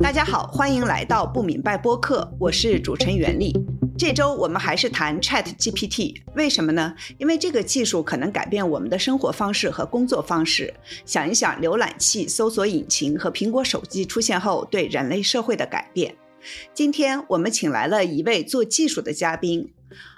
[0.00, 3.52] 大家好，欢迎来到不明白播客，我是主持人袁丽。
[3.98, 6.94] 这周我们还是谈 Chat GPT，为什么呢？
[7.18, 10.72] 因为这个技术可能改变我们的生活方式和工作方式。
[11.04, 16.14] 想一想，浏览器、搜索引擎和苹果手机出现后对人类社会的改变。
[16.72, 19.72] 今天我们请来了一位做技术的嘉宾，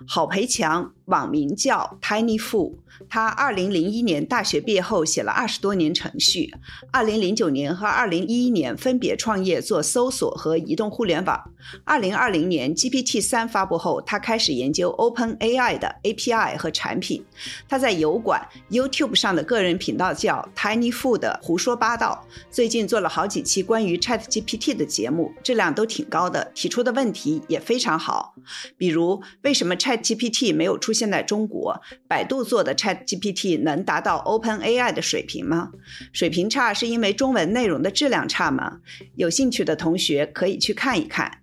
[0.07, 2.75] 郝培强，网名叫 Tiny Fool。
[3.09, 6.53] 他二零零一年大学毕业后写了二十多年程序，
[6.91, 11.50] 二零零九年和二零一一年分别创业做搜索和移动互联网。
[11.85, 17.25] 二零二零年 GPT 三发布后，他开始研究 Open AI 的 API 和产品。
[17.68, 22.26] 他在油管、YouTube 上的个人频道叫 Tiny Food，胡说八道。
[22.50, 28.34] 最近做了好几期关于 Chat GPT 的节目，质量都挺高的，提出的问题也非常好。
[28.76, 31.81] 比如，为什么 Chat GPT 没有出现在中国？
[32.09, 35.70] 百度做的 Chat GPT 能达到 Open AI 的水平吗？
[36.12, 38.78] 水平差是因为中文内容的质量差吗？
[39.17, 41.43] 有兴趣的同学可以去看一看。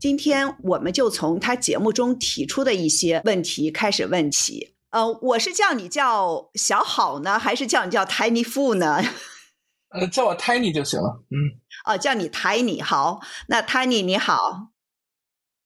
[0.00, 4.74] 今天我们就从他节目中提出的一些问题开始问起。
[4.90, 9.02] 呃，我是叫你叫小好呢，还是叫你叫 Tiny Fu 呢？
[9.90, 11.22] 呃，叫我 Tiny 就行了。
[11.30, 11.60] 嗯。
[11.84, 13.20] 哦，叫你 Tiny 好。
[13.48, 14.70] 那 Tiny 你好。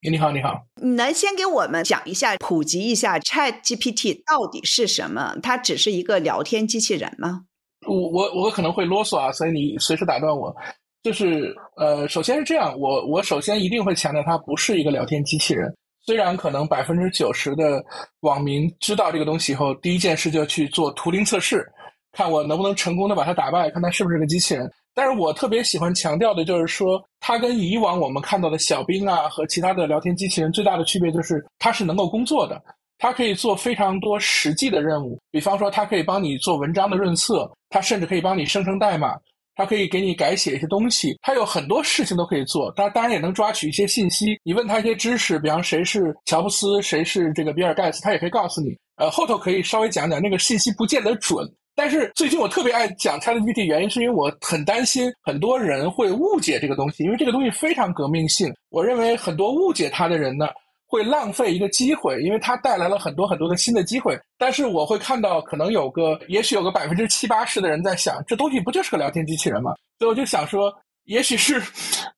[0.09, 0.63] 你好，你好。
[0.81, 5.37] 你能先给我们讲一下、普及一下 Chat GPT 到底是什么？
[5.43, 7.43] 它只是一个聊天机器人吗？
[7.87, 10.55] 我我我可能会啰嗦啊，所以你随时打断我。
[11.03, 15.71] 就是呃，首先是这样，我我首先一定会强调，它不是一个聊天机器人。
[16.03, 17.85] 虽然可能百分之九十的
[18.21, 21.67] 网民知道这个东西以后，第一件事就去做图灵测试，
[22.13, 24.71] 看我能不能成功的把它打败，看它是不是个机器人。
[24.95, 32.61] 但是我特别喜欢强调的就是说，它跟以往我们看到的小兵啊和其他的聊天机器人最大的区别就是，它是能够工作的，
[32.99, 35.19] 它可以做非常多实际的任务。
[35.31, 39.15] 比方说，它可以帮你做文章的润色，它甚至可以帮你生成代码，
[39.55, 42.73] 它可以给你改写一些东西，它有很多事情都可以做。
[42.77, 48.77] 它当然也能抓取一些信息，你问它一些知识，比方谁是乔布斯，谁是这个比尔盖茨，它也可以告诉你。
[48.97, 51.47] 呃，后头可以稍微讲讲那个信息不见得准。
[51.83, 58.53] 但是最近我特别爱讲 ChatGPT，原因是因为我很担心很多人会误解这个东西，因为这个东西非常革命性。
[58.69, 60.47] 我认为很多误解它的人呢，
[60.87, 64.15] 会浪费一个机会，因为它带来了很多很多的新的机会。
[64.37, 69.73] 但是我会看到，可能有个，也许有个百分之七八十的人在想，这东西不就是个聊天机器人吗？
[69.99, 70.71] 所以我就想说，
[71.05, 71.63] 也许是，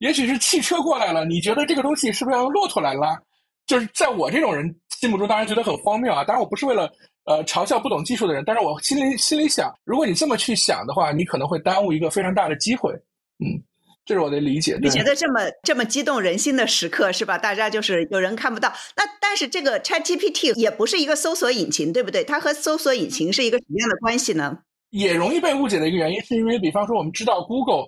[0.01, 3.17] 也许是汽车过来了，你觉得这个东西是不是要用骆驼来拉？
[3.65, 6.25] 就是在我这种人心目中，当然觉得很荒谬啊。
[6.25, 6.91] 当然我不是为了。
[7.25, 12.93] 呃，嘲笑不懂技术的人，但是我心里心里想，如果你这么去想的话，你可能会耽误一个非常大的机会。
[13.39, 13.63] 嗯，
[14.05, 14.79] 这是我的理解。
[14.81, 17.39] 你觉得这么这么激动人心的时刻是吧？
[17.39, 18.73] 大家就是有人看不到。
[18.97, 22.25] 那但是这个 Chat GPT 也不是一个搜索引擎，对不对？
[22.25, 24.59] 它和搜索引擎是一个什么样的关系呢？
[24.91, 27.87] 也容易被误解的一个原因，是因为比方说我们知道 Google。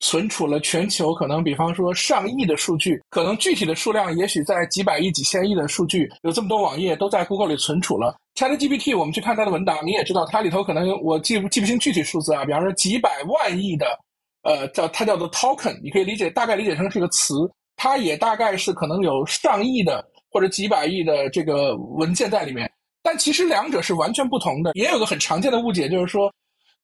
[0.00, 8.14] 存储了全球可能，比方说上亿的数据，可能具体的数量也许在几百亿、几千亿的数据，有这么多网页都在 Google 里存储了。
[8.34, 13.98] ChatGPT，我们去看它的文档，你也知道，它里头可能我记不记不清具体数字啊，比方说几百万亿的，
[14.42, 17.34] 呃，叫它叫做 token，你可以理解大概理解成是个词，
[17.76, 22.70] 它也大概是可能有上亿的或者几百亿的这个文件在里面，
[23.02, 24.72] 但其实两者是完全不同的。
[24.74, 26.32] 也有个很常见的误解，就是说。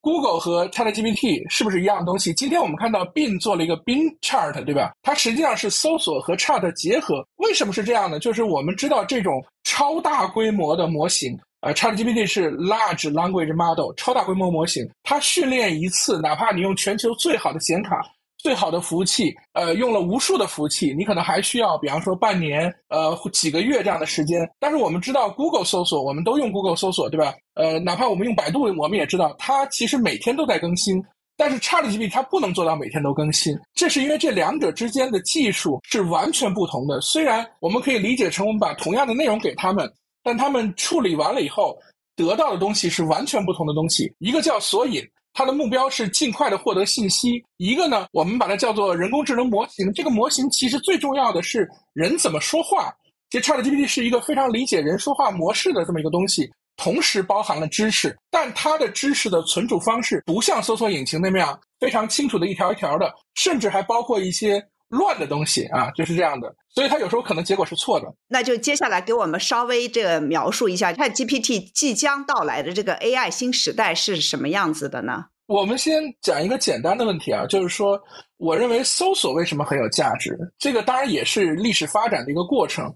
[0.03, 2.33] Google 和 ChatGPT 是不是一样的东西？
[2.33, 4.93] 今天我们看到 Bing 做了一个 Bing Chart，对吧？
[5.03, 7.27] 它实际上是搜索和 Chart 结合。
[7.37, 8.19] 为什么是这样呢？
[8.19, 18.01] 就是我们知道这种超大规模的模型，呃，ChatGPT 是 Large Language Model，超大规模模型，它训练一次，哪怕你用全球最好的显卡。
[18.43, 24.49] 最好的服务器，呃，用了无数的服务器，你可能还需要，比方说半年，呃，几个月这样的时间。
[24.59, 27.35] 但是我们知道，Google 搜索，我们都用 Google 搜索，对吧？
[27.55, 31.03] 呃，哪怕我们用百度，我们也知道，它其实每天都在更新。
[31.37, 37.01] 但是 ChatGPT 它不能做到每天都更新，这是因为这两者之间的技术是完全不同的。
[37.01, 39.91] 虽然我们可以理解成我们把同样的内容给他们，
[40.23, 41.79] 但他们处理完了以后
[42.15, 44.13] 得到的东西是完全不同的东西。
[44.19, 45.03] 一个叫索引。
[45.33, 47.43] 它的目标是尽快的获得信息。
[47.57, 49.93] 一个呢，我们把它叫做人工智能模型。
[49.93, 52.93] 这个模型其实最重要的是人怎么说话。
[53.31, 64.65] 其实 ChatGPT 是一个非常理解人说话模式的这么一个东西，同时包含了知识，但它的知识的存储方式不像搜索引擎那样非常清楚的一条一条的，甚至还包括一些。
[64.91, 68.07] 乱的东西啊，就是这样的，所以它有时候可能结果是错的。
[68.29, 75.25] 那就接下来给我们稍微这个描述一下，ChatGPT 即将到来的这个 AI 新时代是什么样子的呢？
[75.47, 78.01] 我们先讲一个简单的问题啊，就是说，
[78.37, 80.39] 我认为搜索为什么很有价值？
[80.59, 82.93] 这个当然也是历史发展的一个过程。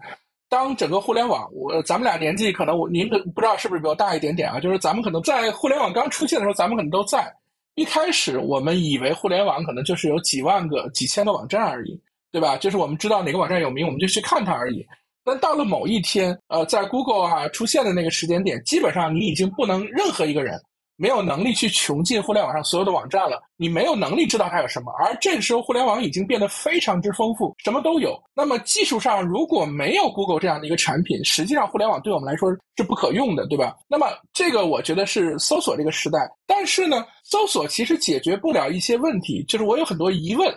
[0.48, 4.60] 当整个互联网，我咱们俩年纪可能我您不知道是不是比我大一点点啊？
[4.60, 7.32] 就是咱们可能在互联网刚出现的时候，咱们可能都在。
[7.74, 12.00] 一开始我们以为互联网可能就是有几万个、几千个网站而已，
[12.30, 12.56] 对吧？
[12.56, 14.84] 就是我们知道哪个网站有名，我们就去看它而已。
[15.24, 20.60] 但到了某一天，呃，在 Google 啊出现的那个时间点，基本上你已经不能任何一个人。
[20.96, 24.92] 没有能力去穷尽互联网上所有的网站了，你没有能力知道它有什么。
[24.98, 28.16] 而这个时候，互联网已经变得非常之丰富，什么都有。
[28.34, 33.74] 那么技术上如果没有 Google 这样的一个产品，实际上互联网对我们来说是不可用的，对吧？
[33.88, 36.18] 那么这个我觉得是搜索这个时代。
[36.46, 40.48] 但是呢，搜索其实解决不了一些问题，就是我有很多疑问，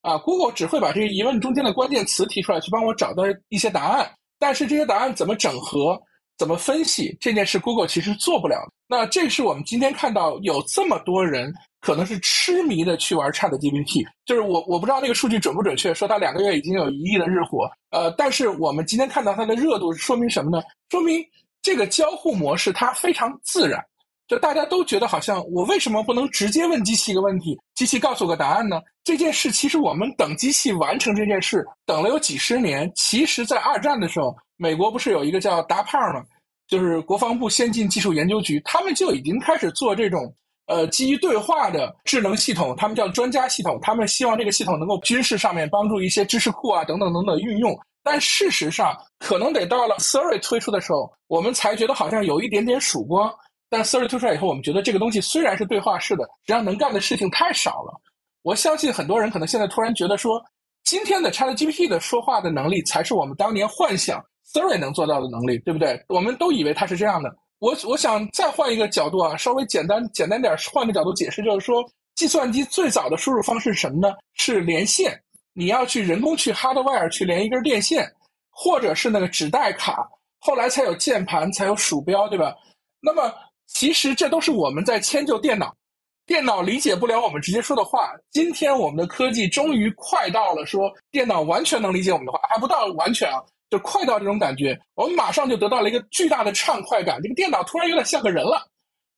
[0.00, 4.10] 啊，Google 只会把这些疑问中间的关键词提出来，去帮我找到一些答案。
[4.38, 6.00] 但是这些答案怎么整合？
[6.36, 8.56] 怎么分析这件事？Google 其实做不了。
[8.88, 14.04] 那这是我们今天看到有这么多人可能是痴迷的去玩 Chat GPT。
[14.26, 17.70] 就是我我不知道那个数据准不准确，说它两个月已经有一亿的日活。
[17.90, 20.62] 呃，但是我们今天看到它的热度，说明什么呢？
[20.90, 21.24] 说明
[21.62, 23.80] 这个交互模式它非常自然。
[24.26, 28.80] 就大家都觉得好像我为什么不能直接问机器一个问题，机器告诉我个答案呢？
[29.04, 32.90] 这件事其实我们等机器完成这件事等了有几十年。
[32.96, 34.36] 其实，在二战的时候。
[34.56, 36.24] 美国不是有一个叫达帕吗？
[36.66, 40.34] 就是国防部先进技术研究局，他们就已经开始做这种
[40.66, 43.78] 呃基于对话的智能系统，他们叫专家系统。
[43.82, 47.78] 他们希望这个系统能够军事上面帮助一些知识库啊等等等等运用。
[48.02, 53.34] 但事实上，可能得到了 Siri 推出的时候，我们才觉得好像有一点点曙光。
[53.68, 58.00] 但 Siri 推出来以后，我们觉得这个东西虽然是对话式的，实际上能干的事情太少了。
[58.42, 60.42] 我相信很多人可能现在突然觉得说，
[60.84, 64.24] 今天的 ChatGPT 的说话的能力才是我们当年幻想。
[64.54, 66.00] Siri 能做到的能力，对不对？
[66.08, 67.28] 我们都以为它是这样的。
[67.58, 71.84] 我我想再换一个角度啊，稍微简单简单点，换个角度解释，就是说，
[72.14, 74.14] 计算机最早的输入方式是什么呢？
[74.34, 75.20] 是连线，
[75.54, 78.08] 你要去人工去 hardware 去连一根电线，
[78.48, 80.08] 或者是那个纸带卡，
[80.38, 82.54] 后来才有键盘，才有鼠标，对吧？
[83.00, 83.34] 那么
[83.66, 85.74] 其实这都是我们在迁就电脑，
[86.26, 88.12] 电脑理解不了我们直接说的话。
[88.30, 93.42] 今天我们的科技终于快到了，说电脑完全能理解我们的话，还不到完全啊。
[93.70, 97.20] 就快到这种感觉，我们马上就得到了一个巨大的畅快感。
[97.22, 98.66] 这个电脑突然有点像个人了，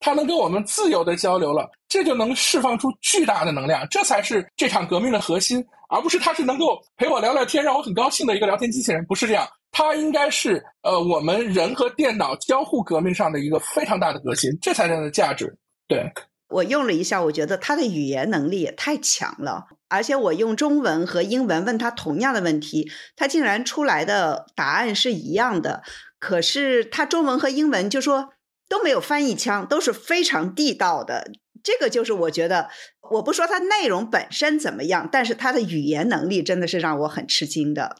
[0.00, 3.86] 它能跟我们自由的交流了，这就能释放出巨大的能量。
[3.90, 9.04] 这才是这场革命的核心，而不是它是能够陪我聊聊天，让我很高兴的一个聊天机器人。
[9.06, 15.54] 不是这样，它应该是呃我们人和电脑交互革命上的一个非常大的革新，这才是它的价值。
[15.88, 16.10] 对。
[16.48, 25.82] 我用了一下，我觉得他的语言能力也太强了，而且我用中文和英文问他同样的问题，他竟然出来的答案是一样的。
[26.18, 28.30] 可是他中文和英文就说
[28.68, 31.30] 都没有翻译腔，都是非常地道的。
[31.62, 32.70] 这个就是我觉得，
[33.10, 37.96] 我不说它内容本身怎么样，但是它的语言能力真的是让我很吃惊的。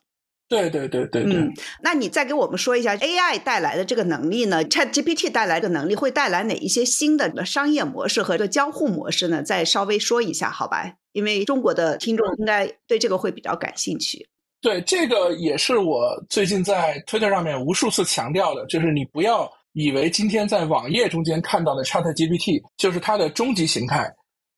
[0.49, 1.53] 对对对对，嗯，
[1.83, 9.43] 那你再给我们说一下 AI 带来的这个能力呢？ChatGPT 带来的能力会带来哪一些新的商业模式和这个交互模式呢？
[9.43, 10.93] 再稍微说一下，好吧？
[11.13, 14.29] 因为中国的听众应该对这个会比较感兴趣。
[14.61, 24.09] 对，这个也是我最近在 Twitter 上面无数次强调的，就是你不要以为今天在网页中间看到的 ChatGPT 就是它的终极形态，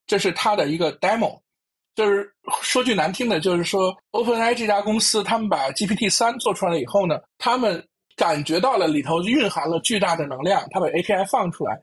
[0.06, 1.38] 这是它的一个 demo。
[1.99, 7.85] 就是说句难听的，就是说，OpenAI 这家公司，他们把 GPT 三做出来了以后呢，他们
[8.15, 11.77] 感觉到了里头蕴含了巨大的能量，他把 API 放出来，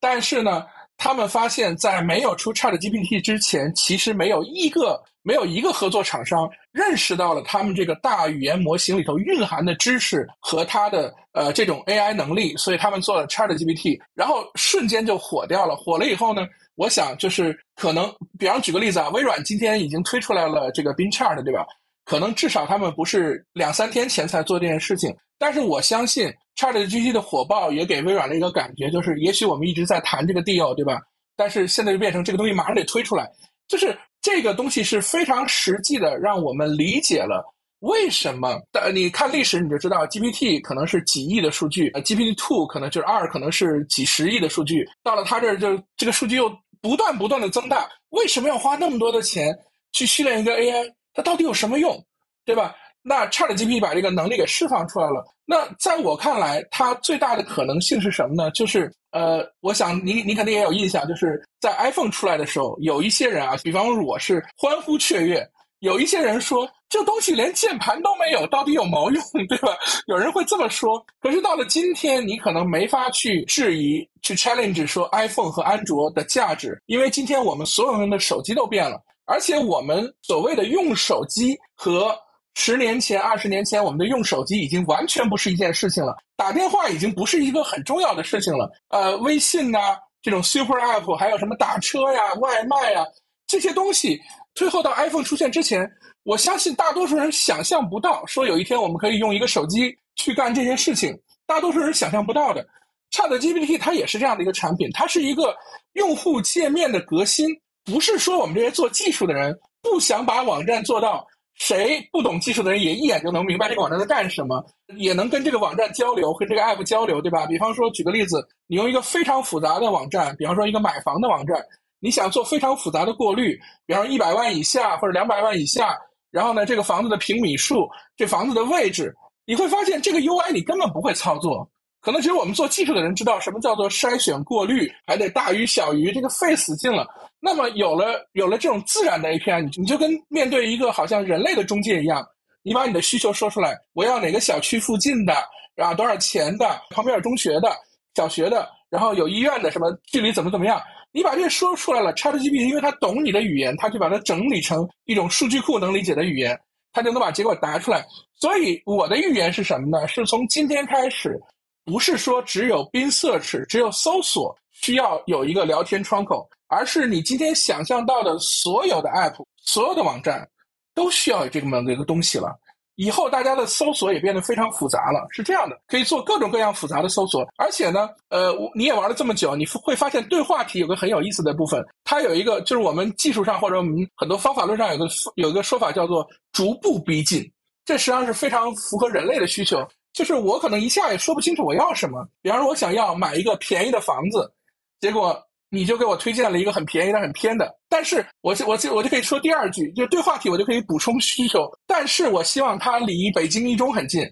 [0.00, 15.76] 但是呢，他们发现，在没有出 ChatGPT 之前，其实没有一个没有一个合作厂商认识到了他们这个大语言模型里头蕴含的知识和它的呃这种 AI 能力，所以他们做了 ChatGPT，然后瞬间就火掉了。
[15.76, 16.44] 火了以后呢？
[16.80, 21.66] 我想就是可能，比方举个例子啊，微软今天已经推出来了这个 Bing Chat，对吧？
[22.06, 30.98] 可能至少他们不是两三天前才做这件事情，但是我相信 ChatGPT 的火爆也给微软了一个感觉，就是也许我们一直在谈这个 deal，对吧？
[31.36, 33.30] 但是现在就变成这个东西马上得推出来，
[33.68, 37.44] 就是这个东西是非常实际的，让我们理解了
[37.80, 38.58] 为什么。
[38.72, 46.50] 呃，你看历史你就知道，GPT 可能是几亿的数据，呃，GPT Two 可能就是二，可能是几十亿的数据，到了他这儿就这个数据又。
[46.80, 49.56] 不断不断的增大，为什么要花那么多的钱
[49.92, 50.92] 去训练一个 AI？
[51.12, 52.04] 它到底有什么用，
[52.44, 52.74] 对吧？
[53.02, 55.24] 那 ChatGPT 把这个能力给释放出来了。
[55.46, 58.50] 那在我看来，它最大的可能性是什么呢？
[58.50, 65.46] 就是呃，我想你你肯定也有印象，就是在 iPhone 出来的时候，有一些人啊，比方说我是欢呼雀跃。
[65.80, 69.74] 有一些人说，这东西连键盘都没有，到底有毛用，对吧？
[70.06, 71.02] 有人会这么说。
[71.20, 82.14] 可是到了今天，你可能没法去质疑、去 challenge 说 iPhone 和安卓的价值，因为今天我们所有人的手机都变了，而且我们所谓的用手机和
[82.54, 86.16] 十年前、二十年前我们的用手机已经完全不是一件事情了。
[86.36, 88.70] 打电话已经不是一个很重要的事情了。
[88.88, 89.96] 呃，微信呐。
[90.22, 93.02] 这种 super app，还有什么打车呀、外卖呀
[93.46, 94.20] 这些东西，
[94.54, 95.90] 推后到 iPhone 出现之前，
[96.24, 102.66] 我相信大多数人想象不到，说有一天我们可以用一个手机去干这些事情，大多数人想象不到的。
[103.10, 105.56] ChatGPT 它也是这样的一个产品，它是一个
[105.94, 107.48] 用户界面的革新，
[107.84, 111.26] 不是说我们这些做技术的人不想把网站做到。
[111.56, 114.64] 谁不懂技术的人也一眼就能明白这个网站在干什么，
[114.96, 117.44] 也能跟这个网站交流，跟这个 app 交流，对吧？
[117.44, 121.62] 比方说，举个例子，你用一个非常复杂的网站，比方说一个买房的网站，
[121.98, 125.94] 你想做非常复杂的过滤，比方说一百万以下或者两百万以下，
[126.30, 131.68] 然后呢，这个房子的平米数，这房子的位置，你会发现这个 UI 你根本不会操作。
[132.00, 137.06] 可能只有我们做技术的人知道什么叫做筛选过滤，还得大于小于，这个费死劲了。
[137.38, 142.26] 那么有了有了这种自然的 API，你你就跟面对一个好像人类的中介一样，
[142.62, 145.34] 你把你的需求说出来，我要哪个小区附近的，
[145.74, 147.70] 然后多少钱的，旁边有中学的、
[148.14, 150.80] 小学的，然后有医院的，什么距离怎么怎么样，
[151.12, 156.58] 你把这些说出来了，ChatGPT 因为它懂你的语言，它就把它整理成一种数据库能理解的语言，
[156.92, 158.06] 它就能把结果答出来。
[158.34, 160.06] 所以我的预言是什么呢？
[160.06, 161.40] 是从今天开始。
[161.82, 170.48] 不是说只有 Bin Search 只有搜索需要有一个聊天窗口，而是你今天想象到的所有的 App、所有的网站
[170.94, 172.56] 都需要有这么的一个东西了。
[173.00, 177.48] 以后大家的搜索也变得非常复杂了，是这样的，可以做各种各样复杂的搜索。
[177.56, 187.50] 而且呢，呃，你也玩了这么久，你会发现对话题有个很有意思的部分，它有一个就是我们技术上或者我们很多方法论上有个有一个说法叫做逐步逼近，
[187.86, 189.82] 这实际上是非常符合人类的需求。
[190.12, 194.52] 就是我可能一下也说不清楚我要什么，比方说我想要买一个便宜的房子，
[195.00, 204.22] 结果你就给我推荐了一个很便宜但很偏的，但是我就我就我就可以说第二句，就对话题我就可以补充需求，但是我希望它离北京一中很近，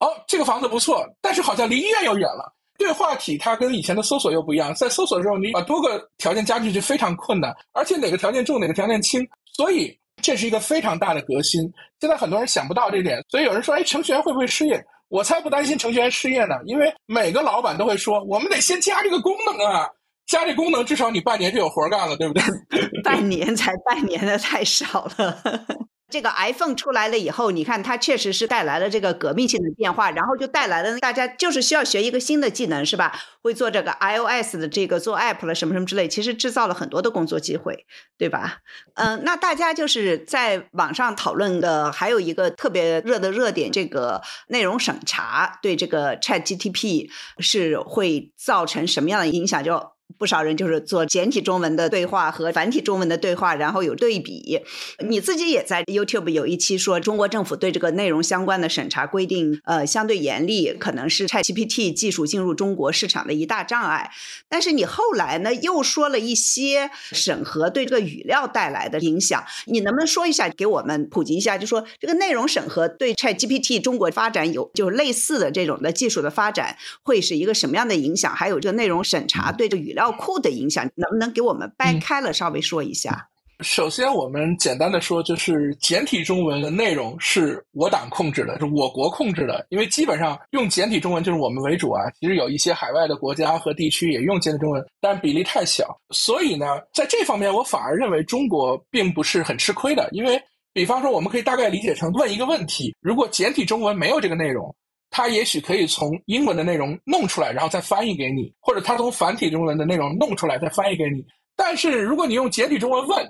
[0.00, 2.52] 哦，这个房子不错，但是好像离医院又远了。
[2.78, 11.62] 对话体它跟以前的搜索又不一样，在搜索的时候你把多个条件加进去非常困难，而且哪个条件重哪个条件轻，所以这是一个非常大的革新。
[12.00, 14.82] 现在很多人想不到这点，所以有人说，哎，程序员会不会失业？
[15.08, 19.88] 我才不担心程序员失业呢，因为每个老板都会说，我们得先加这个功能啊，
[20.26, 22.42] 加这功能至少你半年就有活干了，对不对？
[23.02, 25.42] 半年才半年的太少了。
[26.08, 33.12] 这个 iPhone 出来了以后，你看它确实是带来了这个革命性的变化，然后就带来了大家就是需要学一个新的技能，是吧？
[33.42, 38.58] 会做这个 iOS 的这个做 App 了什么什么之类，其实制造了很多的工作机会，对吧？
[38.94, 49.62] 嗯，那大家就是在网上讨论的还有一个特别热的热点，这个内容审查对这个 ChatGPT 是会造成什么样的影响？
[49.64, 54.60] 就不少人就是做简体中文的对话和繁体中文的对话，然后有对比。
[55.06, 64.10] 你自己也在 YouTube 有一期说，中国政府对这个内容相关的审查规定，呃，相对严厉，可能是 ChatGPT 技术进入中国市场的一大障碍。
[64.48, 69.44] 但是你后来呢，又说了一些审核对这个语料带来的影响。
[69.66, 71.58] 你能不能说一下，给我们普及一下？
[71.58, 78.34] 就说这个内容审核对 ChatGPT 中国发展有就是类似的这种的技术的发展，会是一个什么样的影响？
[78.34, 83.26] 还有这个内容审查对这语料库的影响，能不能给我们掰开了稍微说一下？
[83.60, 89.66] 首先，我们简单的说，就是简体中文的内容是我党控制的，是我国控制的。
[89.70, 92.02] 因为基本上用简体中文就是我们为主啊。
[92.20, 95.98] 其实有一些海外的国家和地区也用简体中文，但比例太小。
[96.10, 100.06] 所以呢，在这方面，我反而认为中国并不是很吃亏的。
[100.12, 100.38] 因为，
[100.74, 104.76] 比方说，我们可以大概理解成问一个问题：如果简体中文没有这个内容。
[105.10, 111.24] 他也许可以从英文的内容弄出来，然后再翻译给你，或者他从繁体中文的内容弄出来再翻译给你。
[111.56, 113.26] 但是如果你用简体中文问，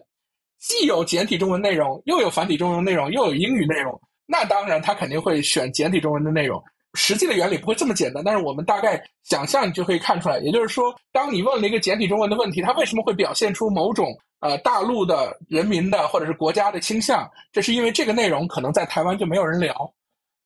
[0.59, 6.61] 既有简体中文内容，又有繁体中文内容，又有英语内容，那当然他肯定会选简体中文的内容。
[6.95, 10.39] 实际的原理不会这么简单，但是我们大概想象，你就可以看出来。
[10.39, 14.09] 也就是说，当你问了一个简体中文的问题，它为什么会表现出某种
[14.41, 17.31] 呃大陆的人民的或者是国家的倾向？
[17.53, 19.93] 这是因为这个内容可能在台湾就没有人聊。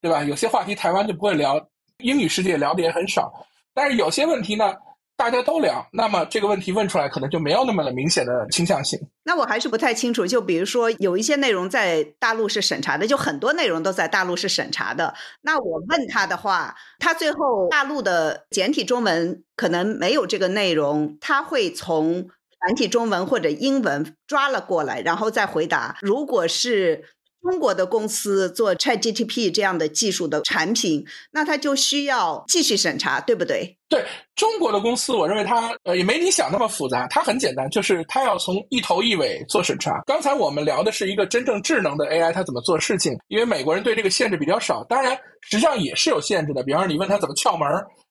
[0.00, 0.25] 对吧？
[0.25, 1.61] 有些话题台湾就不会聊，
[1.99, 3.33] 英语世界聊的也很少。
[3.75, 4.75] 但是有些问题呢，
[5.16, 8.99] 大家都聊，那么这个问题问出来可能就没有那么的明显的倾向性。
[9.23, 10.26] 那我还是不太清楚。
[10.26, 15.14] 就比如说，有一些内容在大陆是审查的，就很多内容都在大陆是审查的。
[15.42, 25.97] 那我问他的话，他最后大陆的简体中文可能没有这个内容，他会从繁体中文或者英文抓了过来，然后再回答。
[26.00, 27.04] 如果是
[27.42, 33.76] 中国的公司做 ChatGTP 这样的技术的产品，那它就需要继续审查，对不对？
[33.88, 34.04] 对
[34.37, 40.00] 中国的公司，我认为它呃也没你想那么复杂，它很简单，就是它要从一头一尾做审查。
[40.06, 43.12] 刚才我们聊的是一个真正智能的 AI，它怎么做事情？
[43.28, 46.62] 因为美国人对这个限制比较少，当然实际上也是有限制的。
[46.62, 47.66] 比方说你问他怎么撬门，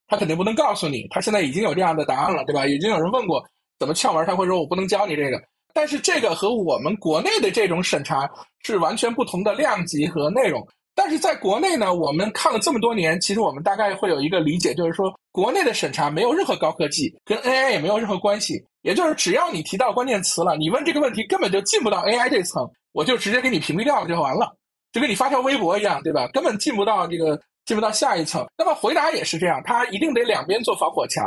[0.08, 2.66] 他肯定不能告诉你，他现在已经有这样的答案了，对吧？
[2.66, 3.42] 已经有人问过
[3.78, 5.40] 怎么窍门，他会说我不能教你这个。
[5.74, 8.30] 但是这个和我们国内的这种审查
[8.64, 10.66] 是完全不同的量级和内容。
[10.96, 18.62] 但是在国内呢，我们看了这么多年，其实我们大概会有一个理解，就是说国内的审查没有任何高科技，跟 AI 也没有任何关系。
[18.82, 24.54] 也就是只要你提到关键词了，你问这个问题根本就进不到 AI 这层，我就直接给你屏蔽掉了就完了，
[24.92, 26.28] 就跟你发条微博一样，对吧？
[26.34, 28.46] 根本进不到这个进不到下一层。
[28.58, 31.26] 那么回答也是这样，它一定得两边做防火墙，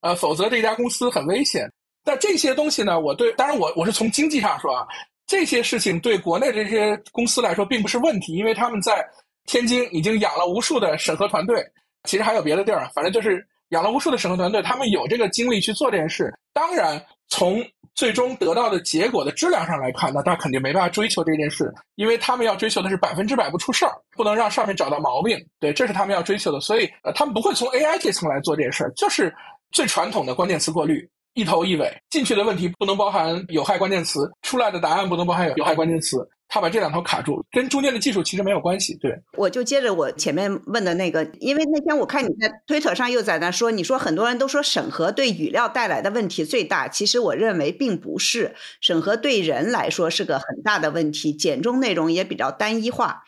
[0.00, 1.70] 呃，否则这家公司很危险。
[2.04, 4.86] 但这些东西呢，我对，当然我我是从经济上说啊，
[5.26, 9.04] 这些事情对国内这些公司来说并不是问题，因为他们在
[9.46, 11.64] 天津已经养了无数的审核团队，
[12.04, 16.32] 其实还有别的地儿，反正就是养了无数的审核团队，他们有这个精力去做这件事。
[16.52, 25.38] 当然，从最终得到的结果的质量上来看，那他肯定没办法追求这件事，因为他们要追求的是百分之百不出事儿，不能让上面找到毛病。
[25.60, 29.34] 对，这是他们要追求的，所以呃，他们不会从 AI 这层来做这件事儿，就是
[29.70, 31.08] 最传统的关键词过滤。
[31.34, 38.94] 一头一尾进去的问题不能包含有害关键词，出来的答案不能包含有有害关键词，他把这两头卡住，跟中间的技术其实没有关系。
[38.98, 53.22] 对，我就接着我前面问的那个，因为那天我看你在推特上又在那说，你说很多人都说审核对语料带来的问题最大，其实我认为并不是，审核对人来说是个很大的问题，简中内容也比较单一化，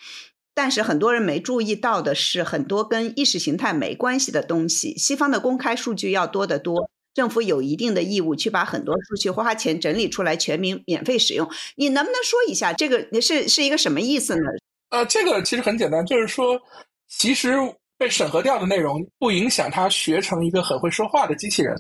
[0.55, 6.91] 但是很多人没注意到的是，很多跟意识形态没关系的东西，西方的公开数据要多得多。
[7.15, 11.49] 政府有一定的义务去把很多数据花钱整理出来，全民免费使用。
[11.77, 14.43] 你能不能说一下这个是是一个什么意思呢？
[14.91, 16.61] 呃，这个其实很简单，就是说，
[17.09, 17.55] 其实
[17.97, 21.75] 被审核掉的内容不影响他学成一个很会说话的机器人。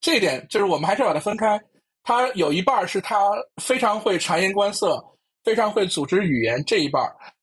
[0.00, 1.60] 这一点就是我们还是把它分开。
[2.02, 3.30] 它有一半是他
[3.62, 5.00] 非常会察言观色，
[5.44, 7.00] 非常会组织语言这一半。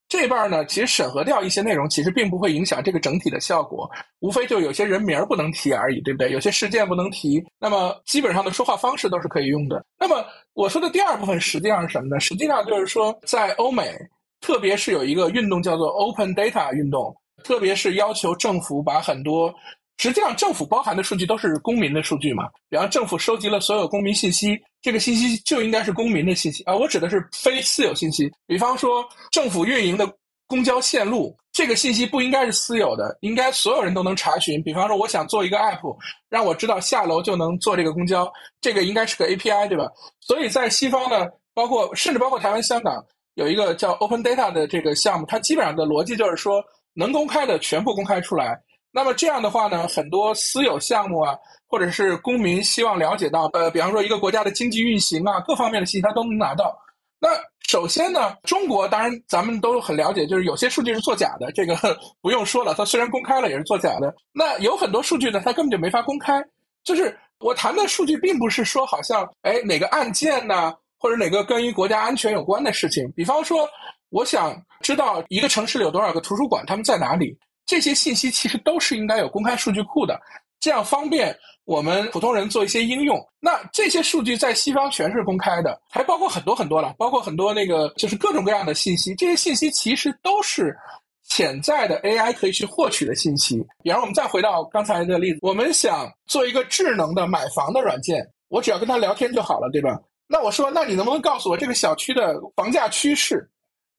[0.09, 3.89] 这半呢，其实审核掉一些内容，其实并不会影响这个整体的效果，
[4.19, 6.31] 无非就有些人名不能提而已，对不对？
[6.31, 9.85] 有些事件不能提，那么基本上的说话方式都是可以用的。
[9.99, 12.19] 那么我说的第二部分实际上是什么呢？
[12.19, 13.95] 实际上就是说，在欧美，
[14.41, 19.53] 特别是有一个运动叫做 Open Data 运动，特别是要求政府把很多。
[19.99, 22.45] 实际上，政府包含的数据都是公民的数据嘛？
[22.69, 26.73] 比方，政府收集了所有公民信息，这个信息就应该是公民的信息啊。
[26.73, 28.31] 我指的是非私有信息。
[28.47, 30.09] 比方说，政府运营的
[30.47, 34.63] 公交线路，这个信息不应该是私有的，应该所有人都能查询。
[34.63, 35.97] 比方说，我想做一个 app，
[36.29, 38.31] 让我知道下楼就能坐这个公交，
[38.61, 39.83] 这个应该是个 API，对吧？
[40.21, 48.57] 所以在西方呢，包括甚至包括台湾、香港，有一个叫 Open Data 的这个项目，它基本上的逻辑就是说，能公开的全部公开出来。
[48.91, 56.75] 那么这样的话呢，很多私有项目啊，或者是公民希望了解到，呃，比方说一个国家的经济运行啊，各方面的信息他都能拿到。
[57.19, 57.29] 那
[57.67, 61.75] 首先呢，中国当然咱们都很了解，就是有些数据是作假的，这个
[62.21, 64.11] 不用说了，它虽然公开了也是作假的。
[64.33, 66.43] 那有很多数据呢，它根本就没法公开。
[66.83, 73.11] 就是我谈的数据，并不是说好像哎哪个案件呢，或者哪个跟于国家安全有关的事情。
[73.11, 73.69] 比方说，
[74.09, 77.37] 我想知道一个城市里有多少个图书馆，他们在哪里。
[77.69, 80.19] 这些信息其实都是应该有公开数据库的，
[80.59, 83.15] 这样方便我们普通人做一些应用。
[83.39, 89.13] 那这些数据在西方全是公开的，还包括很多很多了，包括很多那个就是各种各样的信息。
[89.13, 90.75] 这些信息其实都是
[91.27, 93.63] 潜在的 AI 可以去获取的信息。
[93.83, 99.95] 比方，我们再回到刚才的例子，我们想做一个智能的买房的软件，我只要跟他聊天就好了，对吧？
[100.27, 103.47] 那我说，那你能不能告诉我这个小区的房价趋势？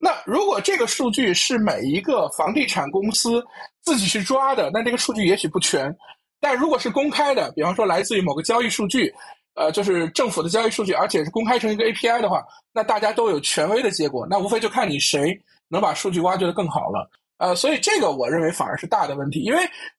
[0.03, 3.45] 那如果这个数据是每一个房地产公司
[3.83, 5.95] 自己去抓的，那这个数据也许不全。
[6.41, 9.13] 但如果是公开的，比方说来自于某个交易数据，
[9.57, 14.27] 呃，就是政府的交易数据，而且是公开成一个 API 的话，那大家都有权威的结果。
[14.31, 17.11] 那无非就看你谁能把数据挖掘的更好了。
[17.37, 19.41] 呃，所以这个我认为反而是大的问题。
[19.41, 19.59] 因为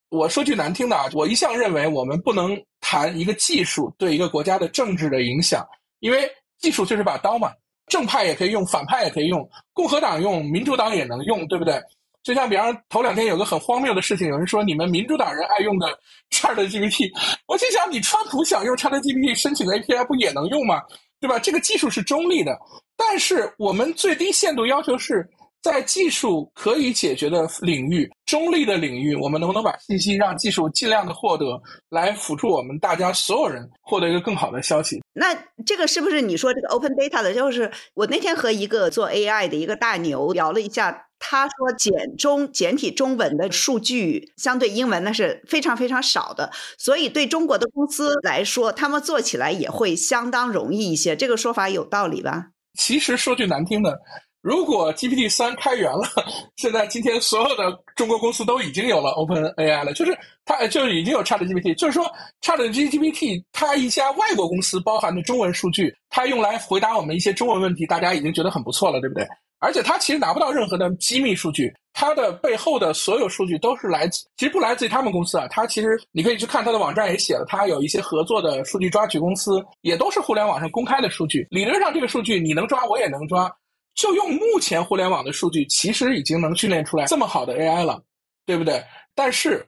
[0.10, 5.64] 我说句难听的啊，我一向认为我们不能谈一个技术对一个国家的政治的影响，
[6.00, 6.28] 因为
[6.60, 7.52] 技术就是把刀嘛。
[7.92, 11.78] 正派也可以用，反派也可以用，共和党用，民主党也能用，对不对？
[12.24, 15.88] 就像比方头两天有个很荒谬的事情，有人说你们民主党人爱用的
[16.32, 17.12] ChatGPT，
[17.48, 20.82] 我心想你川普想用 ChatGPT 申请的 API 不也能用吗？
[21.20, 21.38] 对吧？
[21.38, 22.58] 这个技术是中立的，
[22.96, 25.30] 但是我们最低限度要求是。
[25.62, 31.46] 在技术可以解决的领域，中立的领域，我们能不能把信息让技术尽量的获得，
[31.90, 35.02] 来辅助我们大家所有人获得一个更好的消息？
[35.14, 37.34] 那这个是不是你说这个 open data 的？
[37.34, 51.16] 就是我那天和一个做 AI 的一个大牛聊了一下，他说简中简体中文的数据相对英文那是非常非常少的，所以对中国的公司来说，他们做起来也会相当容易一些。
[51.16, 52.48] 这个说法有道理吧？
[52.80, 54.00] 其实说句难听的。
[54.42, 56.02] 如果 GPT 三开源了，
[56.58, 62.04] 现在今天所有的中国公司都已经有了 Open AI 了，就是它就已经有 Chat GPT，就是说
[62.42, 69.28] Chat GPT 它一家外国公司包含的中文数据，它用来回答我们一些中文问题，大家已经觉得很不错了，对不对？
[69.60, 75.48] 而且它其实拿不到任何的机密数据，它的背后的所有数据都是来自，其实不来自于他们公司啊。
[75.52, 81.46] 它其实你可以去看它的网站也写了，它有一些合作的数据抓取公司，也都是互联网上公开的数据。
[81.52, 83.56] 理论上这个数据你能抓，我也能抓。
[83.96, 88.02] 就用目前互联网的数据，其实已经能训练出来这么好的 AI 了，
[88.46, 88.84] 对不对？
[89.14, 89.66] 但是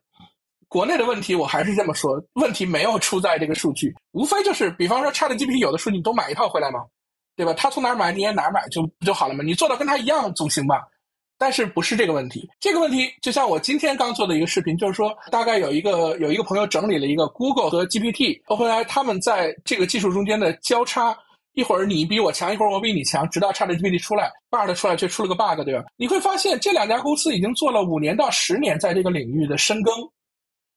[0.68, 6.80] 国内的问题我还是这么说，问题没有出在这个数据，无非就是比方说 ChatGPT 有的数据你都买一套回来吗？
[7.36, 7.54] 对吧？
[7.54, 9.44] 他从哪儿买你也哪儿买就不就好了吗？
[9.44, 10.82] 你做到跟他一样总行吧？
[11.38, 12.48] 但是不是这个问题？
[12.60, 21.18] 这个问题就像我今天刚做的一个视频，就是说大概有一个有一个朋友整理了一个 Google 和 gpto 和 ai 他们在这个技术中间的交叉，
[21.54, 25.86] 一会儿你比我强，一会儿我比你强，直到 ChatGPT 出来，bug 出来却出了个 bug，对吧？
[25.98, 29.94] 你会发现这两家公司已经做了五年到十年在这个领域的深耕。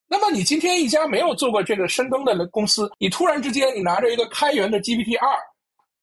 [0.08, 5.36] 那么你今天一家没有做过这个深耕的公司，你突然之间你拿着一个开源的 GPT 二。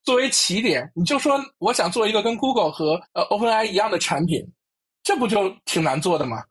[0.02, 4.44] 作为起点，你就说我想做一个跟 Google 和呃 OpenAI 一样的产品，
[5.02, 6.42] 这不就挺难做的吗？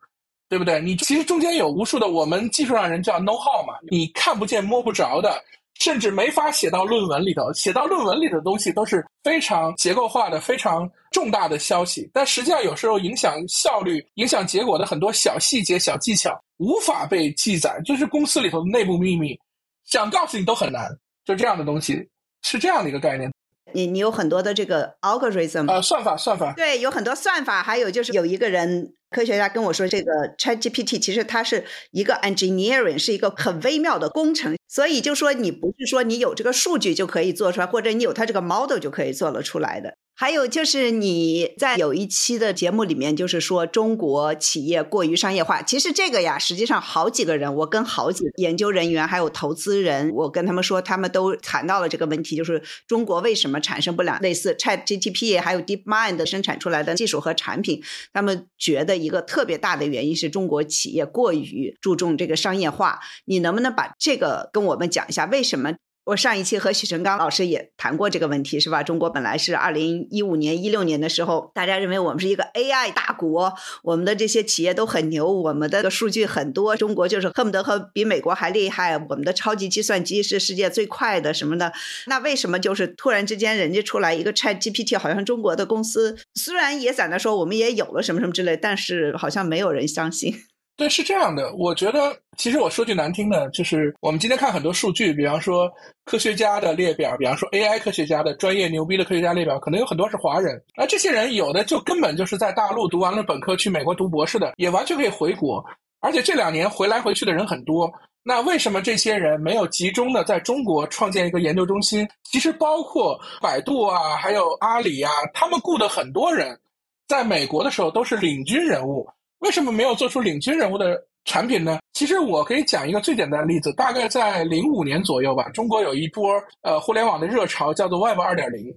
[0.48, 0.80] 对不对？
[0.80, 5.40] 你其实中间有无数的我们技术上人叫 know how 嘛，你看不见摸不着的，
[5.80, 7.52] 甚至没法写到论文里头。
[7.52, 19.38] 写到论文里的东西都是非常结构化的、非常重大的消息，但实际上有时候影响效率、影响结果的很多小细节、小技巧无法被记载，就是公司里头的内部秘密，
[19.84, 20.88] 想告诉你都很难。
[21.24, 22.06] 就这样的东西
[22.42, 23.32] 是这样的一个概念。
[23.72, 39.94] 你你有很多的这个 algorithm 呃算法算法对有很多算法，还有就是有一个人科学家跟我说，这个 Chat GPT 其实它是一个 engineering，是一个很微妙的工程，所以就说你不是说你有这个数据就可以做出来，或者你有它这个 model 就可以做了出来的。
[40.16, 45.60] 还有就是你在有一期的节目里面，就是说中国企业过于商业化。
[45.60, 57.82] 其实这个呀，实际上好几个人，我跟好几研究人员还有投资人，我跟他们说，他们都谈到了这个问题，就是中国为什么产生不了类似 Chat GTP 还有 DeepMind 生产出来的技术和产品？
[58.12, 63.00] 他们觉得一个特别大的原因是中国企业过于注重这个商业化。
[63.26, 65.74] 你能不能把这个跟我们讲一下，为什么？
[66.04, 68.82] 我上一期和许成刚老师也谈过这个问题，是吧？
[68.82, 81.72] 中国本来是二零一五年、一六年的时候，大家认为我们是一个 AI 大国，我们的这些企业都很牛，我们的数据很多，中国就是恨不得和比美国还厉害，我们的超级计算机是世界最快的什么的。
[82.06, 90.34] 那为什么就是突然之间人家出来一个 Chat GPT，好像中国的公司虽然也在那说我们也有了什么什么之类，但是好像没有人相信。
[90.76, 91.54] 对，是这样的。
[91.54, 95.70] 我觉得，其实我说句难听的，就是我们今天看很多数据，比方说
[96.04, 100.60] 科学家的列表，比方说 AI 科学家的专业牛逼的科学家列表，可能有很多是华人。
[100.76, 105.64] 而这些人有的就根本就是在大陆读完了本科去美国读博士的，也完全可以回国。
[106.00, 107.90] 而且这两年回来回去的人很多。
[108.24, 112.08] 那为什么这些人没有集中的在中国创建一个研究中心？
[112.24, 116.58] 其实包括百度啊，还有阿里啊，他们雇的很多人，
[117.06, 119.06] 在美国的时候都是领军人物。
[119.44, 121.78] 为什么没有做出领军人物的产品呢？
[121.92, 128.74] 其实我可以讲一个最简单的例子，大概在零五年左右吧，中国有一波呃互联网的热潮，叫做 Web 二点零。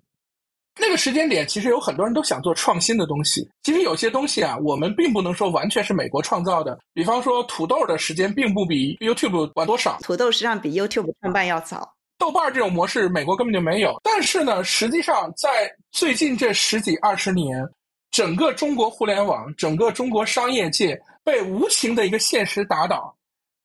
[0.77, 3.49] 那个时间点，其实有很多人都想做创新的东西。
[3.63, 6.77] 其实有些东西啊，我们并不能说完全是美国创造的。
[6.93, 9.97] 比方说，土豆的时间并不比 YouTube 晚多少。
[10.01, 11.89] 土豆实际上比 YouTube 创办要早。
[12.19, 13.99] 豆瓣这种模式，美国根本就没有。
[14.03, 17.65] 但是呢，实际上在最近这十几二十年。
[18.11, 23.15] 整个中国互联网，整个中国商业界被无情的一个现实打倒，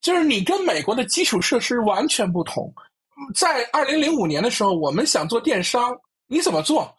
[0.00, 2.72] 就是你跟美国的基础设施完全不同。
[3.34, 6.94] 在二零零五年的时候，我们想做电商，你怎么做？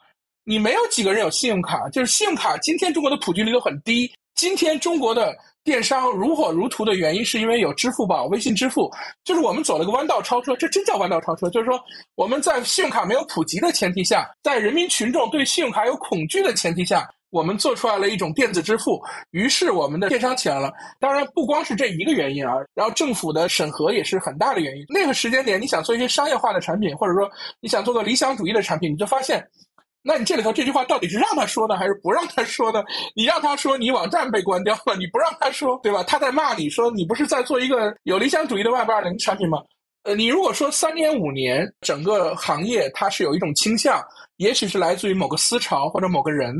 [0.45, 2.58] 你没有几个人有信用卡，就是信用卡。
[2.58, 4.12] 今天中国的普及率都很低。
[4.36, 8.91] 今天中国的电商如火如荼的原因，是因为有支付宝、微信支付，
[9.23, 10.56] 就是我们走了个弯道超车。
[10.58, 11.80] 这真叫弯道超车，就是说
[12.15, 17.10] 我们在信用卡没有普及的前提下，在人民群众对信用卡有恐惧的前提下。
[17.30, 20.71] 我们做出来了一种电子支付，于是我们的电商起来了。
[20.99, 24.86] 当然不光是这一个原因啊，然后政府的审核也是很大的原因。
[24.88, 27.28] 那个时间点，你想做一些商业化的产品，或者说
[27.60, 29.43] 你想做个理想主义的产品，你就发现，
[30.04, 32.84] 那你这里头这句话到底是让他说呢还是不让他说呢？
[33.16, 36.04] 你让他说，你网站被关掉了；你不让他说，对吧？
[36.04, 39.60] 他在骂你说你不是在做一个有理想主义的 Web 二零产品吗？
[40.04, 44.04] 呃，你如果说三年五年整个行业它是有一种倾向，
[44.36, 46.54] 也许是来自于某个思潮或者某个人。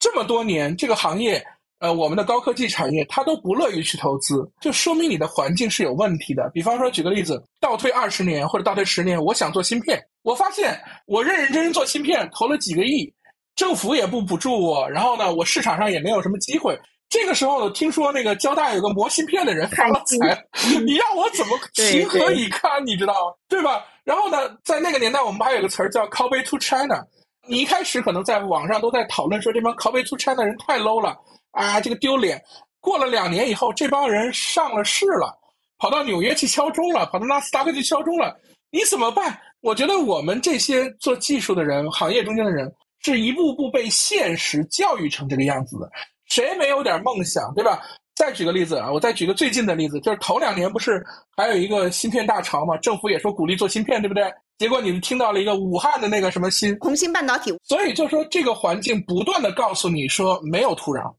[0.00, 1.40] 这么多年，这个行业，
[1.78, 6.50] 呃，我们的高科技产业，它都不乐于去投资，就说明你的环境是有问题的。
[6.52, 13.12] 比方说，举个例子，倒退二十年或者倒退十年，我想做芯片，我发现我认认真真做芯片，投了几个亿，
[13.56, 16.78] 政府也不补助我，然后呢，我市场上也没有什么机会。
[17.08, 20.42] 这个时候，听说那个交大有个磨芯片的人发了财，
[20.86, 22.84] 你让我怎么情何以堪？
[22.86, 23.34] 你知道吗？
[23.48, 23.84] 对吧？
[24.02, 27.04] 然后呢，在那个年代，我们还有个词儿叫 “copy to China”。
[27.46, 31.14] 你一开始可能在网上都在讨论说这帮 “copy to China” 人太 low 了
[31.50, 32.42] 啊，这个丢脸。
[32.80, 35.36] 过了两年以后，这帮人上了市了，
[35.78, 38.34] 跑到纽约去敲钟了，跑到纳斯达克去敲钟了，
[38.70, 39.38] 你怎么办？
[39.62, 42.70] 我觉得我们这些做技术的人，行业中间的人，
[43.00, 45.88] 是一步步被现实教育成这个样子的。
[46.26, 47.80] 谁没有点梦想，对吧？
[48.14, 51.02] 再举个例子啊，我再举个最近的例子，就是头两年不是
[51.36, 52.76] 还有一个芯片大潮嘛？
[52.78, 54.24] 政府也说鼓励做芯片，对不对？
[54.58, 61.12] 结果你们听到了一个武汉的那个什么芯红芯半导体，所以就说这个环境不断的告诉你说没有土壤，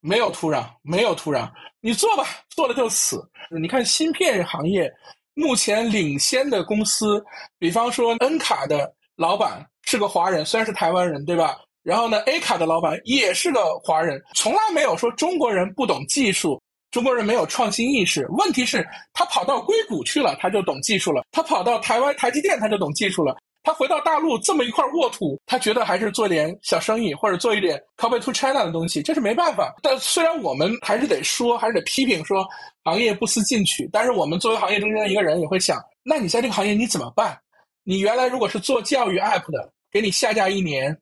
[0.00, 3.22] 没有土壤，没有土壤，你做吧，做了就死。
[3.60, 4.90] 你看芯片行业
[5.34, 7.22] 目前领先的公司，
[7.58, 11.58] 比方说 N 卡的老板是个华人，虽然是台湾人，对吧？
[11.82, 18.24] 然后呢，A 卡的老板也是个华人，从来没有说中国人不懂技术，中国人没有创新意识。
[18.38, 29.74] 问题是，他跑到硅谷去了，他就懂技术了；他跑到台湾台积电，他就懂技术了；他回到大陆这么一块沃土，他觉得还是做点小生意或者做一点 copy to China 的东西，这是没办法。
[29.82, 32.46] 但虽然我们还是得说，还是得批评说
[32.84, 37.38] 行业不思进取，但是我们作为行业中间的一个人也会想：那你在这个行业你怎么办？
[37.84, 40.96] 你原来如果是做教育 app 的，给你下架一年。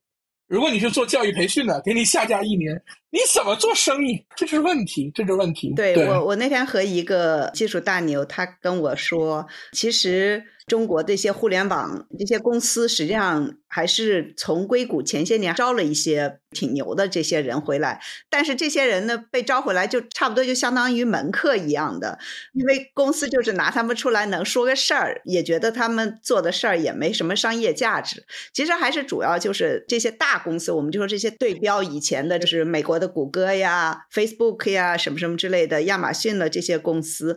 [0.46, 2.75] 如果你是做教育培训的，给你下架一年，
[3.11, 4.25] 你怎么做生意？
[4.37, 5.73] 这是问题，这是问题。
[5.75, 10.44] 对我，我那天和一个技术大牛，他跟我说，其实。
[10.66, 22.20] 中国这些互联网这些公司，实际上还是从硅谷前些年招了一些挺牛的这些人回来，但是这些人呢被招回来就差不多就相当于门客一样的，
[22.53, 28.25] 因为公司就是拿他们出来能说个事儿，也觉得他们做的事儿也没什么商业价值。
[28.53, 37.37] 其实还是主要就是这些大公司，我们就说这些对标以前的，就是美国的谷歌呀、Facebook 呀什么什么之类的，亚马逊的这些公司。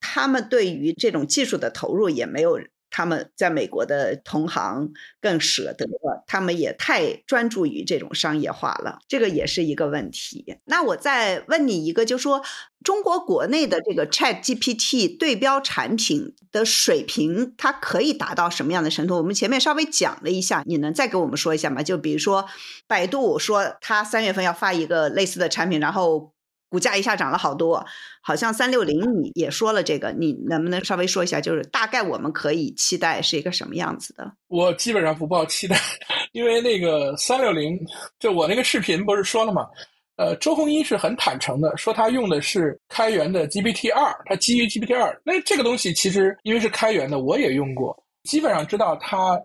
[0.00, 2.60] 他们对于这种技术的投入也没有
[2.96, 5.86] 他们在美国的同行更舍得，
[6.26, 10.56] 他们也太专注于这种商业化了，这个也是一个问题。
[10.64, 12.42] 那我再问你一个，就说
[12.82, 19.18] 中国国内的这个 Chat GPT 对标产品的水平，它可以达到什么样的程度？
[19.18, 21.82] 我们前面稍微讲了一下，你能再给我们说一下吗？
[21.82, 22.46] 就比如说
[22.86, 26.32] 百度说它三月份要发一个类似的产品，然后。
[26.68, 27.84] 股价一下涨了好多，
[28.22, 34.30] 好像三六零你也说了这个，你能不能稍微说一下，就是大概我们可以期待是一个什么样子的？
[34.48, 35.76] 我基本上不抱期待，
[36.32, 37.78] 因为那个三六零，
[38.18, 39.66] 就我那个视频不是说了吗？
[40.16, 45.14] 呃，周鸿祎是很坦诚的，说他用的是开源的 GPT 二，它基于 GPT 二。
[45.24, 49.38] 那这个东西其实因为是开源的，我也用过，基本上知道它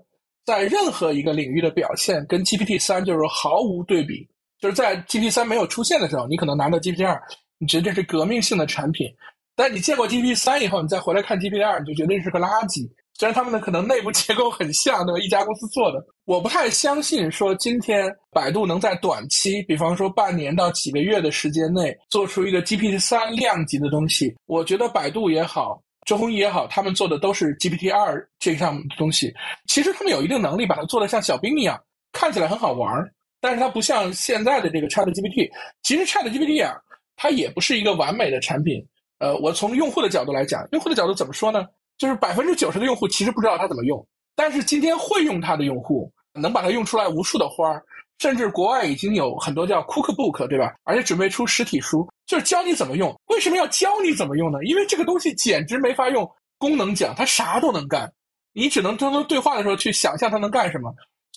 [0.45, 4.25] 在任何一个领域的表现跟 GPT 三就是毫无对比。
[4.61, 7.19] 就是在 GPT 三没有出现的时候，你可能拿到 GPT 二，
[7.57, 9.07] 你觉得这是革命性的产品。
[9.55, 12.87] 但你见过 GPT 三以后，你再回来看 GPT 二，你就觉得这是个垃圾。
[13.19, 15.19] 虽然他们的可能内部结构很像，对吧？
[15.19, 24.33] 一家公司做的，我不太相信说今天百度能在短期，比方说半年到几个月的时间内，做出一个 GPT 三量级的东西。
[24.47, 29.31] 我觉得百度也好，周鸿祎也好，他们做的都是 GPT 二这项东西。
[29.67, 31.79] 其实他们有一定能力把它做的像小兵一样，
[32.13, 33.11] 看起来很好玩儿。
[33.41, 35.49] 但是它不像现在的这个 Chat GPT，
[35.83, 36.79] 其实 Chat GPT 啊，
[37.17, 38.81] 它也不是一个完美的产品。
[39.17, 41.65] 呃，我从用户的角度来讲，用户的角度怎么说呢？
[41.97, 47.83] 就是百分之九十的用户其实不知道它怎么用，但是今天会用它的用户，能把它用出来无数的花儿，
[48.17, 50.73] 甚至国外已经有很多叫 Cookbook，对吧？
[50.83, 53.15] 而且准备出实体书，就是教你怎么用。
[53.27, 54.57] 为什么要教你怎么用呢？
[54.63, 56.27] 因为这个东西简直没法用
[56.57, 58.11] 功能讲，它啥都能干，
[58.53, 60.91] 你只能跟它对话的时候去想象它能干什么。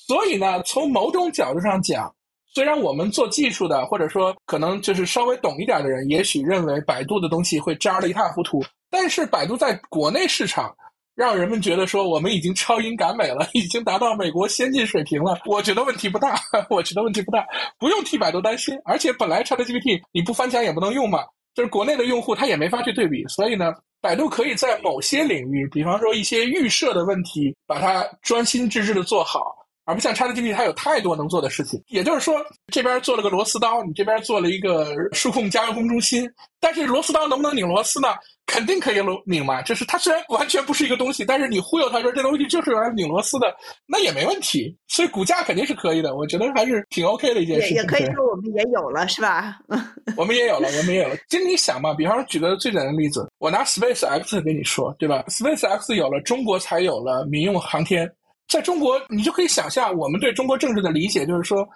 [0.07, 2.15] 所以呢，从某种角度上讲，
[2.53, 10.75] 虽然我们做技术的，或者说可能就是稍微懂一点的人，也许认为百度的东西会渣的一塌糊涂，但是百度在国内市场，
[11.15, 15.41] 让人们觉得说我们已经超英赶美了，已经达到美国先进水平了。
[15.47, 16.39] 我觉得问题不大，
[16.69, 17.47] 我觉得问题不大，
[17.79, 18.79] 不用替百度担心。
[18.85, 21.21] 而且本来 ChatGPT 你不翻墙也不能用嘛，
[21.55, 29.64] 就是国内的用户他也没法去对比，所以呢，百度可以在某些领域，比方说一些预设的问题，把它专心致志的做好。
[29.85, 31.83] 而不像 ChatGPT，它有太多能做的事情。
[31.89, 32.43] 也就是说，
[32.73, 36.29] 这边做了个螺丝刀，你这边做了一个数控加工中心。
[36.61, 38.09] 但是螺丝刀能不能拧螺丝呢？
[38.47, 39.61] 肯定可以拧嘛。
[39.63, 43.55] 就是它虽然完全不是一个东西，但是你忽悠它说这东西就是用来拧螺丝的，
[43.87, 44.75] 那也没问题。
[44.89, 46.17] 所以股价肯定是可以的。
[46.17, 47.77] 我觉得还是挺 OK 的一件事情。
[47.77, 49.59] 也可以说我们也有了，是吧？
[50.17, 51.17] 我们也有了，我们也有了。
[51.29, 58.11] 其实你想嘛，比方说举个最简单的例子，我拿 Space X 跟你说，对吧？Space X 有了，中国才有了民用航天。
[58.49, 61.67] 在中国，你就可以想象我们对中国政治的理解，就是说，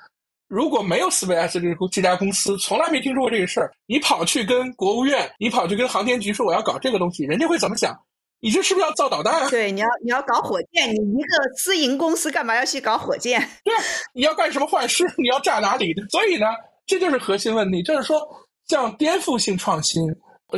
[0.49, 7.99] 如果没有 SpaceX 这这家公司，从来没听说过这个事儿，你跑去跟国务院，你跑去跟航天局说我要搞这个东西，人家会怎么想？
[8.41, 9.51] 你这是不是要造导弹？
[9.51, 13.41] 对，你要你要搞火箭，你一个私营公司干嘛要去搞火箭？
[13.65, 13.75] 对，
[14.15, 15.05] 你要干什么坏事？
[15.17, 15.93] 你要炸哪里？
[16.11, 16.47] 所以呢，
[16.87, 18.21] 这就是核心问题，就是说，
[18.69, 20.03] 像颠覆性创新，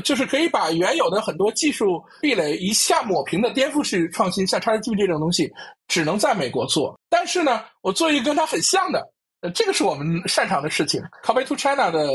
[0.04, 5.50] 就是可以把原有的很多技术壁垒一下抹平的颠覆式创新，像 ChatGPT 这种东西，
[5.88, 6.98] 只能在美国做。
[7.08, 9.02] 但是呢，我做一个跟它很像的，
[9.40, 11.00] 呃，这个是我们擅长的事情。
[11.24, 12.08] Copy to China 的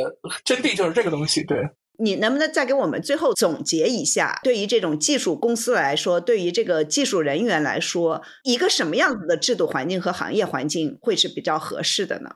[0.44, 1.58] 真谛就是这个东西，对。
[1.98, 4.40] 你能不能再给我们最后总结一下？
[4.44, 12.32] 对于这种技术公司来说，对于这个技术人员来说，一个什么样子的制度环境和行业环境会是比较合适的呢？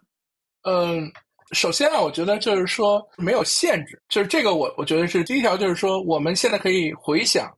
[0.63, 1.12] 嗯，
[1.51, 7.51] 首先啊，我觉得就是说没有限制，就是这个我我觉得是第一条，就是说我们现在可以回想，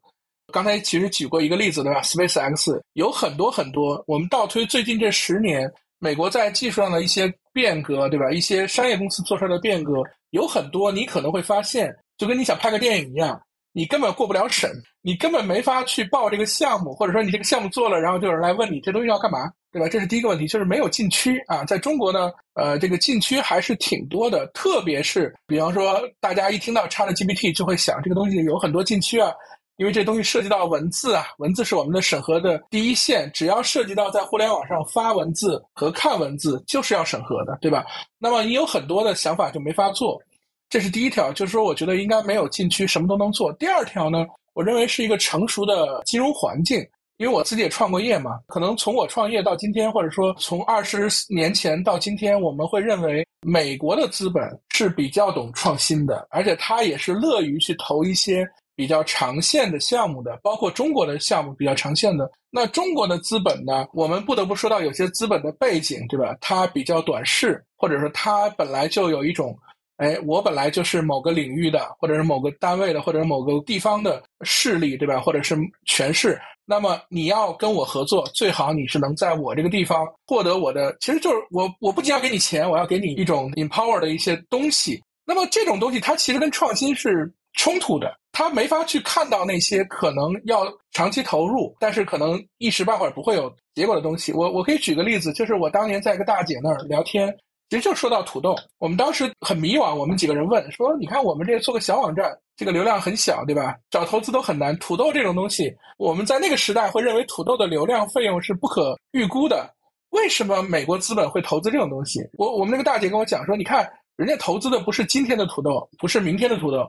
[0.53, 8.31] 刚才其实举过一个例子对吧？Space X 有很多很多，我们倒推最近这十年，美国在技术上的一些变革对吧？
[8.31, 9.93] 一些商业公司做出来的变革。
[10.29, 13.37] 有很多你可能会发现，就跟你想拍个电影一样，
[13.73, 19.89] 你根本过不了审，你根本没法去报这个项目，或者说你这个项目做了，然后就有人来问你这东西要干嘛，对吧？
[19.89, 21.63] 这是第一个问题，就是没有禁区啊。
[21.65, 29.33] 在中国呢，呃，这个禁区还是挺多的，特别是比方说，大家一听到 ChatGPT 就会想这个东西有很多禁区啊，
[29.77, 37.83] 因为这东西涉及到文字啊，文字是我们的审核的第一线，只要涉及到在互联网上发文字和看文字，就是要审核的，对吧？
[38.19, 40.21] 那么你有很多的想法就没法做，
[40.69, 43.51] 这是第一条，就是说我觉得应该没有禁区，什么都能做。
[43.53, 46.85] 第二条呢，我认为是一个成熟的金融环境，
[47.17, 62.29] 因为我自己也创过业嘛，可能从我创业到今天，或者说从二十年前到今天，我们会认为美国的资本是比较懂创新的，而且他也是乐于去投一些比较长线的项目的，包括中国的项目比较长线的。
[62.49, 63.87] 那中国的资本呢？
[63.93, 66.35] 我们不得不说到有些资本的背景，对吧？
[66.41, 69.57] 它比较短视，或者说它本来就有一种，
[70.01, 75.19] 哎，我本来就是某个领域的，或者是某个单位的，或者是某个地方的势力，对吧？
[75.19, 76.41] 或者是权势。
[76.65, 84.99] 那么你要跟我合作，最好你是能在我这个地方获得我的，其实就是我，我不仅要给你钱，我要给你一种 empower 的一些东西。
[85.23, 88.11] 那么这种东西它其实跟创新是冲突的。
[88.31, 94.31] 他没法去看到那些可能要长期投入，但是可能一时半会儿不会有结果的东西。
[94.31, 97.27] 我我可以举个例子，就是我当年在一个大姐那儿聊天，
[97.71, 98.53] 其实就说到土豆。
[98.79, 103.77] 我们当时很迷惘，我们几个人问说：“你看我们这做个小网站，这个流量很小，对吧？
[103.89, 104.77] 找投资都很难。
[104.77, 109.73] 土豆这种东西，我们在那个时代会认为土豆的流量费用是不可预估的。
[110.09, 112.19] 为什么美国资本会投资这种东西？
[112.33, 116.85] 我我们那个大姐跟我讲说：你看人家投资的不是今天的土豆，不是明天的土豆。”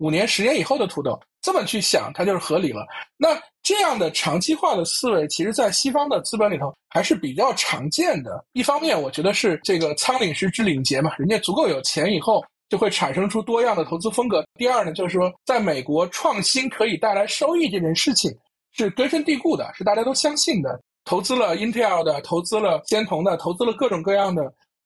[0.00, 2.86] 五年、十年以后的土豆，这么去想，它就是合理了。
[3.18, 8.42] 那这样的长期化的思维，其实在西方的资本里头还是比较常见的。
[8.52, 14.44] 一方面，我觉得是这个仓廪实之领结嘛，人家足够有钱以后，就会产生出多样的投资风格。
[14.54, 18.32] 第二呢，就是说，在美国创新可以带来收益这件事情
[18.72, 20.80] 是根深蒂固的，是大家都相信的。
[21.04, 24.42] 投资了 Intel 的，投资了仙童的，投资了各种各样的，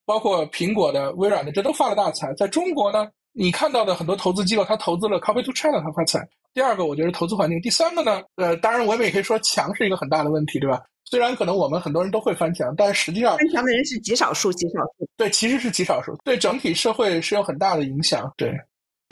[0.07, 2.33] 包括苹果的、微软的，这都发了大财。
[2.33, 3.07] 在中国呢？
[3.39, 6.27] 你看到的很多投资机构，他投资了 Copy to China，他发财。
[6.55, 7.61] 第二个，我觉得投资环境。
[7.61, 10.83] 第三个呢，呃，当然我们也可以说墙是一个很大的问题，对吧？
[11.05, 15.07] 虽然可能我们很多人都会翻墙，但实际上翻墙的人是极少数，极少数。
[15.19, 18.33] 对，其实是极少数，对整体社会是有很大的影响。
[18.39, 18.59] 对。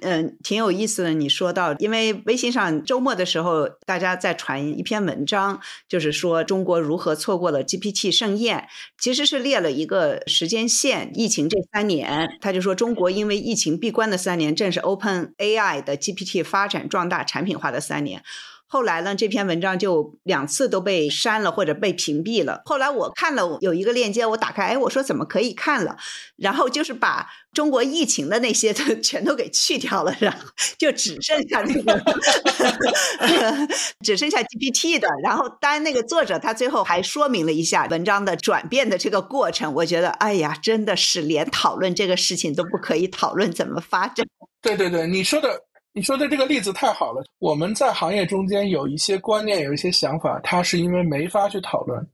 [0.03, 1.15] 嗯，挺有意思的。
[1.15, 18.23] 你说到，因为微信上周末的时候，大家在传一篇文章，就是说中国如何错过了 GPT 盛宴，其实是列了一个时间线，疫情这三年，他就说中国因为疫情闭关的三年，正是 Open AI 的 GPT 发展壮大、产品化的三年。
[18.75, 22.61] 后来呢，这篇文章就两次都被删了或者被屏蔽了。
[22.65, 25.97] 后来我看了有一个链接，我打开，哎，我说怎么可以看了？
[26.35, 30.41] 然后就是把中国疫情的那些的全都给去掉了，然后
[30.77, 32.03] 就只剩下那个，
[34.03, 35.07] 只剩下 GPT 的。
[35.23, 39.73] 然后当那个作者他最后还说明了一下文章的转变的这个过程。
[39.73, 44.27] 我觉得，哎呀，真的是连讨论这个事情都不可以讨论怎么发展。
[44.61, 45.61] 对对对，你说的。
[45.97, 47.25] 你说的这个例子太好了。
[47.39, 52.05] 我们在行业中间有一些观念，有一些想法，它是因为没法去讨论，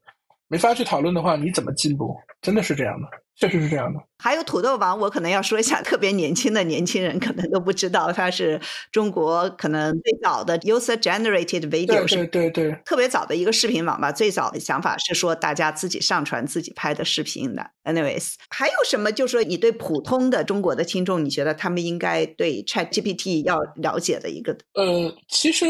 [0.51, 2.14] 没法去讨论的话，你怎么进步？
[2.42, 3.07] 真的是这样的。
[3.36, 3.98] 确实是这样的。
[4.18, 8.61] 还有土豆网，我可能要说一下，特别年轻的年轻人可能都不知道，它是
[8.92, 14.12] 中国可能最早的 user generated video，对对对，特别早的一个视频网吧。
[14.12, 17.64] 最早的想法是说，大家自己上传自己拍的视频的。
[17.84, 19.11] Anyways，还有什么？
[19.11, 24.53] 就说你对普通的中国的听众，你觉得他们应该对 Chat GPT 要了解的一个？
[24.74, 25.64] 呃，其实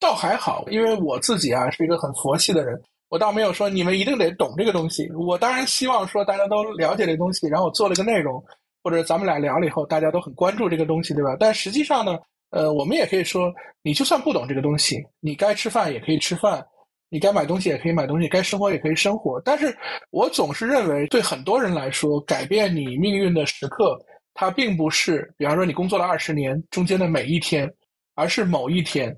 [0.00, 2.82] 倒还好，因为我自己啊是一个很佛系的人。
[3.12, 5.06] 我倒没有说你们一定得懂这个东西。
[5.12, 8.42] 我当然希望说大家都了解这个东西，然后我做了个内容，
[8.82, 11.36] 或者咱们俩聊了以后，大家都很关注这个东西，对吧？
[11.38, 12.18] 但实际上呢，
[12.52, 13.52] 呃，我们也可以说，
[13.82, 16.66] 你就算不懂这个东西，你该吃饭也可以吃饭，
[17.10, 19.38] 你该买东西也可以买东西，该生活也可以生活。
[19.44, 19.76] 但是
[20.08, 23.94] 我总是认为，对很多人来说，改变你命运的时刻，
[24.32, 27.70] 它并不是，比方说你工作了二十年中间的每一天，
[28.14, 29.14] 而是某一天。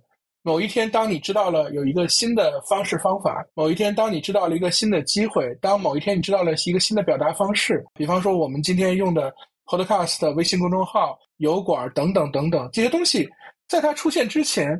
[0.47, 9.33] 某一天，当你知道了有一个新的方式方法；某一天，当你知道了一个新的机会；当某一天你知道了一个新的表达方式，比方说我们今天用的
[9.65, 13.27] Podcast、微信公众号、油管等等等等这些东西，
[13.67, 14.79] 在它出现之前，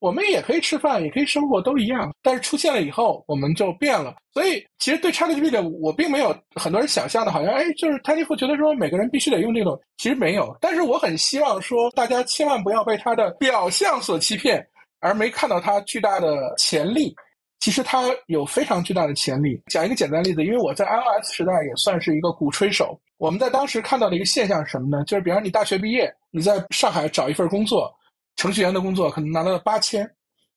[0.00, 2.12] 我们也可以吃饭，也可以生活，都一样。
[2.22, 4.14] 但是出现了以后，我们就变了。
[4.34, 10.54] 所以，其实对 ChatGPT，我并没有很多人想象的，好像哎，就是他就会觉得说每个人必须得用这种，其实没有。
[10.60, 14.62] 但是我很希望说，大家千万不要被它的表象所欺骗。
[15.06, 17.14] 而没看到它巨大的潜力，
[17.60, 19.62] 其实它有非常巨大的潜力。
[19.68, 22.98] 讲一个简单例子，因为我在 iOS 时代也算是一个鼓吹手。
[23.18, 25.04] 我们在当时看到的一个现象是什么呢？
[25.04, 27.90] 就是比方你大学毕业，你在上海找一份工作，
[28.36, 30.06] 程序员的工作可能拿到了八千，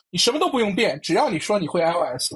[0.10, 2.34] 你什么都不用变，只要你说你会 iOS，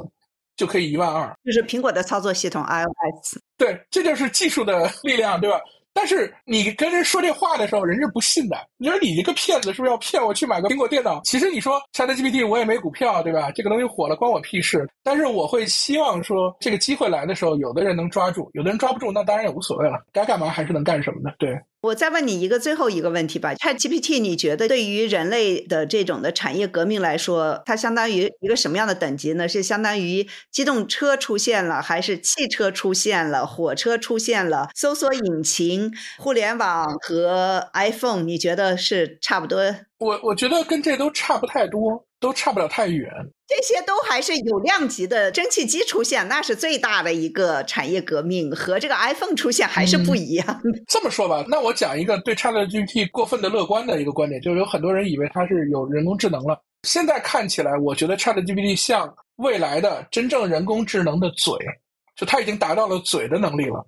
[0.55, 1.36] 就可以一万二。
[1.43, 3.38] 就是苹果的操作系统 iOS。
[3.57, 5.59] 对，这就是技术的力量，对吧？
[5.93, 8.57] 但是你跟人说这话的时候，人是不信的。
[8.77, 11.21] 你说你一个骗子是不是要骗我去买个苹果电脑？
[11.23, 13.51] 其实你说 ChatGPT 我也没股票，对吧？
[13.51, 14.87] 这个东西火了关我屁事。
[15.03, 19.95] 但是我会希望说，这个机会来的时候，有的人能抓住，有的人抓不住，那当然也无所谓了。
[20.11, 21.57] 该干嘛还是能干什么的，对。
[21.81, 29.49] 我再问你一个最后一个问题吧，ChatGPT，你觉得对于人类的这种的产业革命来说，它相当于一个什么样的等级呢？
[29.49, 35.82] 是相当于机动车出现了，还是汽车出现了，火车出现了，搜索引擎、
[36.17, 38.23] 互联网和 iPhone？
[38.23, 39.59] 你觉得是差不多？
[39.99, 42.05] 我我觉得跟这都差不太多。
[42.23, 43.11] 都差不了太远，
[43.45, 50.61] 这些都还是有量级的蒸汽机出现，那是最大的一个产业革命，和这个 iPhone 出现还是不一样。
[50.88, 56.57] 这么说吧，那我讲一个对 ChatGPT 过分的乐观的一个观点，就是有很多人以为它是有人工智能了。
[56.84, 61.53] 现在看起来，我觉得 ChatGPT 像未来的真正人工智能的嘴，
[62.15, 63.86] 就它已经达到了嘴的能力了，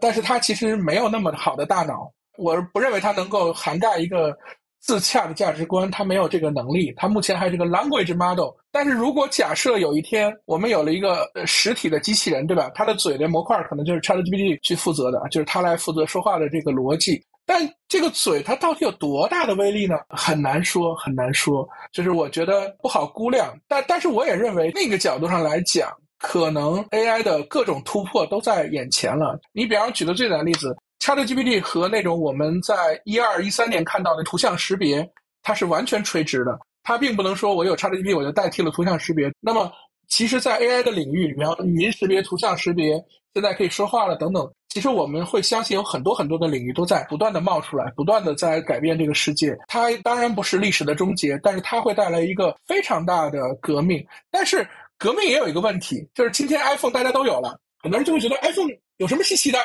[0.00, 2.12] 但是它其实没有那么好的大脑。
[2.38, 4.36] 我不认为它能够涵盖一个。
[4.78, 6.92] 自洽的价值观，它没有这个能力。
[6.96, 8.54] 它目前还是个 language model。
[8.70, 12.70] 但是如果假设有一天我们有了一个实体的机器人，对吧？
[12.72, 17.20] 它的嘴的模块可能就是 ChatGPT 去负责的，就是它来负责说话的这个逻辑。
[17.44, 19.96] 但这个嘴它到底有多大的威力呢？
[20.10, 21.68] 很难说，很难说。
[21.90, 23.58] 就是我觉得不好估量。
[23.66, 29.38] 但但是我也认为，另一个角度上来讲，可能 AI 的各种突破都在眼前了。
[29.52, 30.76] 你比方举个最简单的例子。
[30.98, 35.08] ChatGPT 和那种我们在一二一三年看到的图像识别，
[35.40, 36.58] 它是完全垂直的。
[36.82, 39.30] 它并不能说我有 ChatGPT 我就代替了图像识别。
[39.38, 39.70] 那么，
[40.08, 43.00] 其实，在 AI 的领域里面，语音识别、图像识别，
[43.34, 44.50] 现在可以说话了等等。
[44.68, 49.56] 其实我们会相信有很多很多的领域都在不断的冒出来，不断的在改变这个世界。
[49.68, 54.04] 它当然不是历史的终结，但是它会带来一个非常大的革命。
[54.28, 54.66] 但是
[54.98, 59.58] 革命也有一个问题，就是今天 iPhone 大家都有了，很多人就会觉得 iPhone 有什么稀奇的？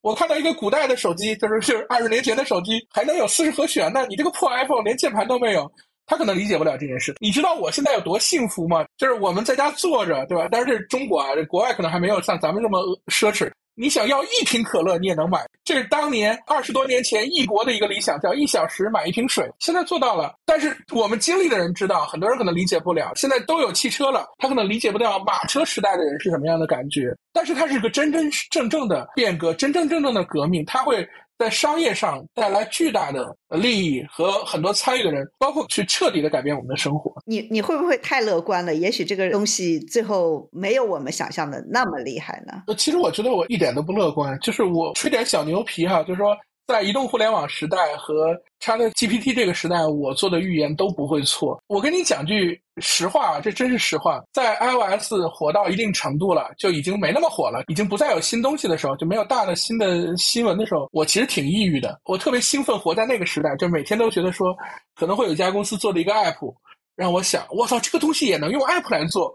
[0.00, 4.06] 我看到一个古代的手机，就是是 二十年前的手机，还能有四十和弦呢。
[4.08, 5.70] 你这个破 iPhone 连键盘都没有，
[6.06, 7.14] 他可能理解不了这件事。
[7.18, 8.86] 你知道我现在有多幸福吗？
[8.96, 10.48] 就是我们在家坐着，对吧？
[10.52, 13.50] 但是这是中国啊，这国外可能还没有像咱们这么奢侈。
[13.80, 15.38] 你想要一瓶可乐，你也能买。
[15.64, 19.48] 这是当年二十多年前异国的一个理想，叫一小时买一瓶水。
[19.60, 23.12] 现在做到了，但是我们经历的人知道，很多人可能理解不了。
[23.14, 27.14] 现在都有汽车了，他可能理解不了马车时代的人是什么样的感觉。
[27.32, 31.08] 但是它是一个真真正正的变革，真真正正的革命，它会。
[31.38, 37.14] 在商业上带来巨大的利益和很多参与的人，包括去彻底的改变我们的生活。
[37.24, 38.74] 你你会不会太乐观了？
[38.74, 42.64] 也许这个东西最后没有我们想象的那么厉害呢？
[42.66, 46.36] 呃，其实我觉得我一点都不乐观，就是我吹点小牛皮哈，就是说。
[46.68, 51.58] 在移动互联网时代和 Chat GPT 这个时代，我做的预言都不会错。
[51.66, 54.22] 我跟你讲句实话啊，这真是实话。
[54.34, 61.98] 在 iOS 火到一定程度了，就已经没那么火了，已经不再有新东西的时候，就没有大的新的新闻的时候，我其实挺抑郁的。
[62.04, 64.54] 我特别兴奋，活在那个时代，就每天都觉得说，
[64.94, 66.54] 可能会有一家公司做的一个 App，
[66.94, 69.32] 让我想，我操，这个东西也能用 App 来做。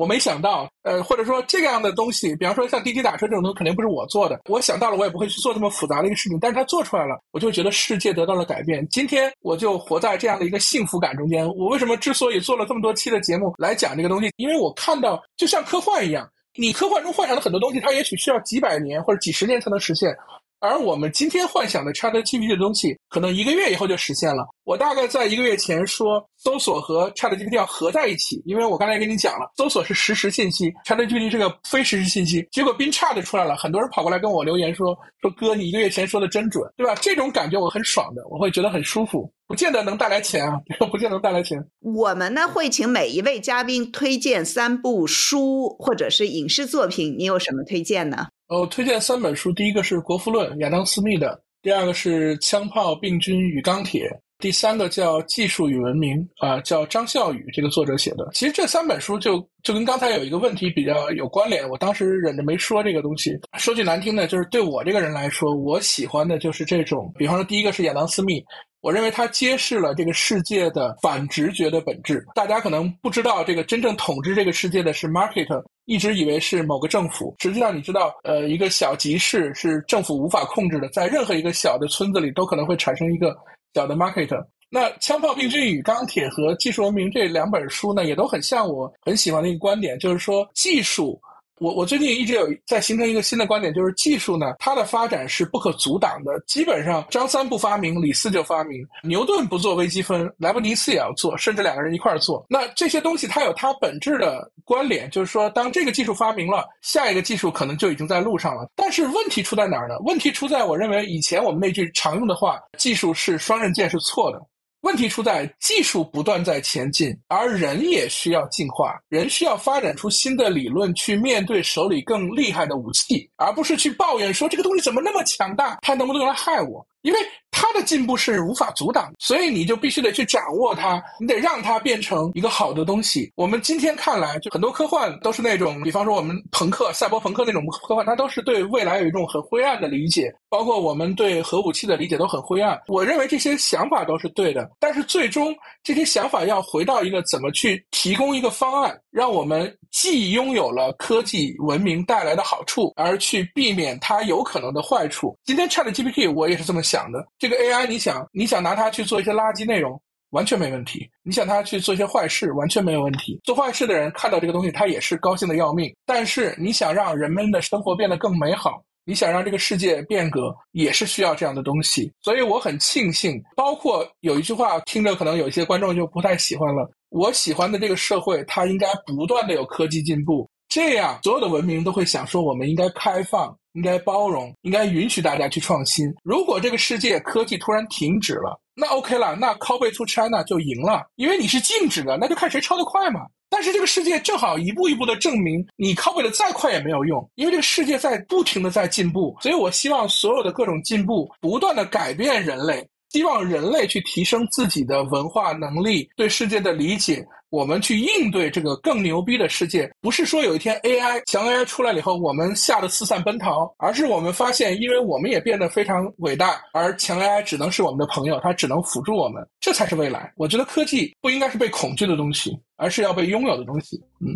[0.00, 4.40] 我没想到，呃，或者说这样的东西，比方说像滴滴打车这种东西，肯定不是我做的。
[4.48, 6.38] 我想到了，我也不会去做这么复杂的一个事情。
[6.40, 8.88] 但是他做出来了，我就觉得世界得到了改变。
[8.88, 11.46] 今天我就活在这样的一个幸福感中间。
[11.46, 14.32] 我为什么之所以做了这么多期的节目来讲这个东西？
[14.36, 20.16] 因为我看到，就像科幻一样，你科幻中幻想的很多东西，它也许需要几百年或者几十年才能实现。
[20.60, 24.46] 而我们今天幻想的 ChatGPT 的东西，可能一个月以后就实现了。
[24.64, 32.46] 我大概在一个月前说，搜索和 ChatGPT 要合在一起，因为我刚才跟你讲了，搜索是实时信息，ChatGPT 是个非实时信息。
[32.52, 40.60] 结果 Bin Chat 出来了，很多人跑过来跟我留言说：“说哥，你一个月前说的真准，对吧？”这种感觉我很爽的，我会觉得很舒服，不见得能带来钱啊，
[40.92, 41.58] 不见得能带来钱。
[41.80, 48.26] 我们呢会请每一位嘉宾推荐三部书或者是影视作品，你有什么推荐呢？
[48.50, 51.28] 我，推荐三本书，第一个是《国富论》，亚当·斯密的；
[51.62, 54.08] 第二个是《枪炮、病菌与钢铁》；
[54.40, 56.16] 第三个叫《技术与文明》，
[56.46, 58.28] 啊，叫张孝宇这个作者写的。
[58.32, 63.38] 其实这三本书就就跟刚才有一个问题比较有关联，我当时忍着没说这个东西。
[63.58, 68.42] 说句难听的，就是对我这个人来说，我喜欢的就是这种，比方说第一个是亚当·斯密。
[68.82, 72.24] 我认为它揭示了这个世界的反直觉的本质。
[72.34, 77.34] 大家可能不知道，这个真正统治这个世界的是 market，一直以为是某个政府。
[77.40, 83.36] 实际上，你知道，呃，一个小集市是政府无法控制的，在任何一个小的村子里都可能会产生一个
[83.74, 84.28] 小的 market。
[84.68, 91.20] 那《枪炮、病菌与钢铁》和《技术文明》这两本书呢，也都很像我很喜欢的一个观点，就是说技术。
[91.60, 96.40] 我我最近一直有在形成一个新的观点，就是技术呢，它的发展是不可阻挡的。
[96.46, 102.46] 基本上，张三不发明，李四就发明；牛顿不做微积分，莱布尼茨也要做，甚至两个人一块儿做。
[102.48, 108.66] 那这些东西它有它本质的关联，就是说，当这个技术发明了，下一个技术可能就已经在路上了。
[108.74, 109.98] 但是问题出在哪儿呢？
[110.06, 114.40] 问题出在我认为以前我们那句常用的话：“技术是双刃剑”是错的。
[114.82, 126.86] 问题出在技术不断在前进，而人也需要进化，人需要发展出新的理论去面对手里更厉害的武器，而不是去抱怨说这个东西怎么那么强大，它能不能用来害我？
[127.02, 127.18] 因为
[127.50, 133.30] 它的进步是无法阻挡，所以你就必须得去掌握它，你得让它变成一个好的东西。
[133.36, 142.80] 我们今天看来，就很多科幻都是那种，比方说我们朋克、赛博朋克那种科幻，它都是对未来有一种很灰暗的理解，包括我们对核武器的理解都很灰暗。
[142.88, 155.38] 我认为这些想法都是对的，但是最终这些想法要回到一个怎么去提供一个方案，让我们既拥有了科技文明带来的好处，而去避免它有可能的坏处。
[155.44, 156.80] 今天 Chat GPT 我也是这么。
[156.90, 160.00] 想的这个 AI，你想你想拿它去做一些垃圾内容，
[160.30, 163.38] 完全没问题；你想它去做一些坏事，完全没有问题。
[163.44, 165.94] 做坏事的人看到这个东西，他也是高兴的要命。
[166.04, 172.12] 但是你想让人们的生活变得更美好，你想让这个世界变革，也是需要这样的东西。
[172.22, 176.88] 所以我很庆幸，包括有一句话听着可能有一些观众就不太喜欢了。
[177.08, 183.54] 我喜欢的这个社会，它应该不断的有科技进步，这样所有的文明都会想说，我们应该开放。
[183.74, 186.04] 应该包容，应该允许大家去创新。
[186.24, 193.20] 如果这个世界科技突然停止了，那 OK 了，那 Copy to China 就赢了，因为你是静止的，那就看谁抄得快嘛。
[193.48, 199.36] 但是这个世界正好一步一步的证明，你 Copy 的再快也没有用，因为这个世界在不停的在进步。
[199.40, 207.26] 所以我希望所有的各种进步不断的改变人类，希望人类去提升自己的文化能力，对世界的理解。
[207.50, 220.32] 我们去应对这个更牛逼的世界，不是说有一天 AI 强 AI 出来了以后，我们吓得四散奔逃，而是我们发现，因为我们也变得非常伟大，而强 AI 只能是我们的朋友，它只能辅助我们，这才是未来。
[220.36, 224.00] 我觉得科技不应该是被恐惧的东西，而是要被拥有的东西。
[224.20, 224.32] 嗯，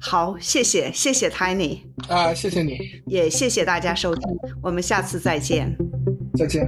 [0.00, 4.22] 好，谢谢，谢谢 Tiny 啊，谢谢你，也谢谢大家收听，
[4.62, 5.76] 我们下次再见，
[6.38, 6.64] 再见。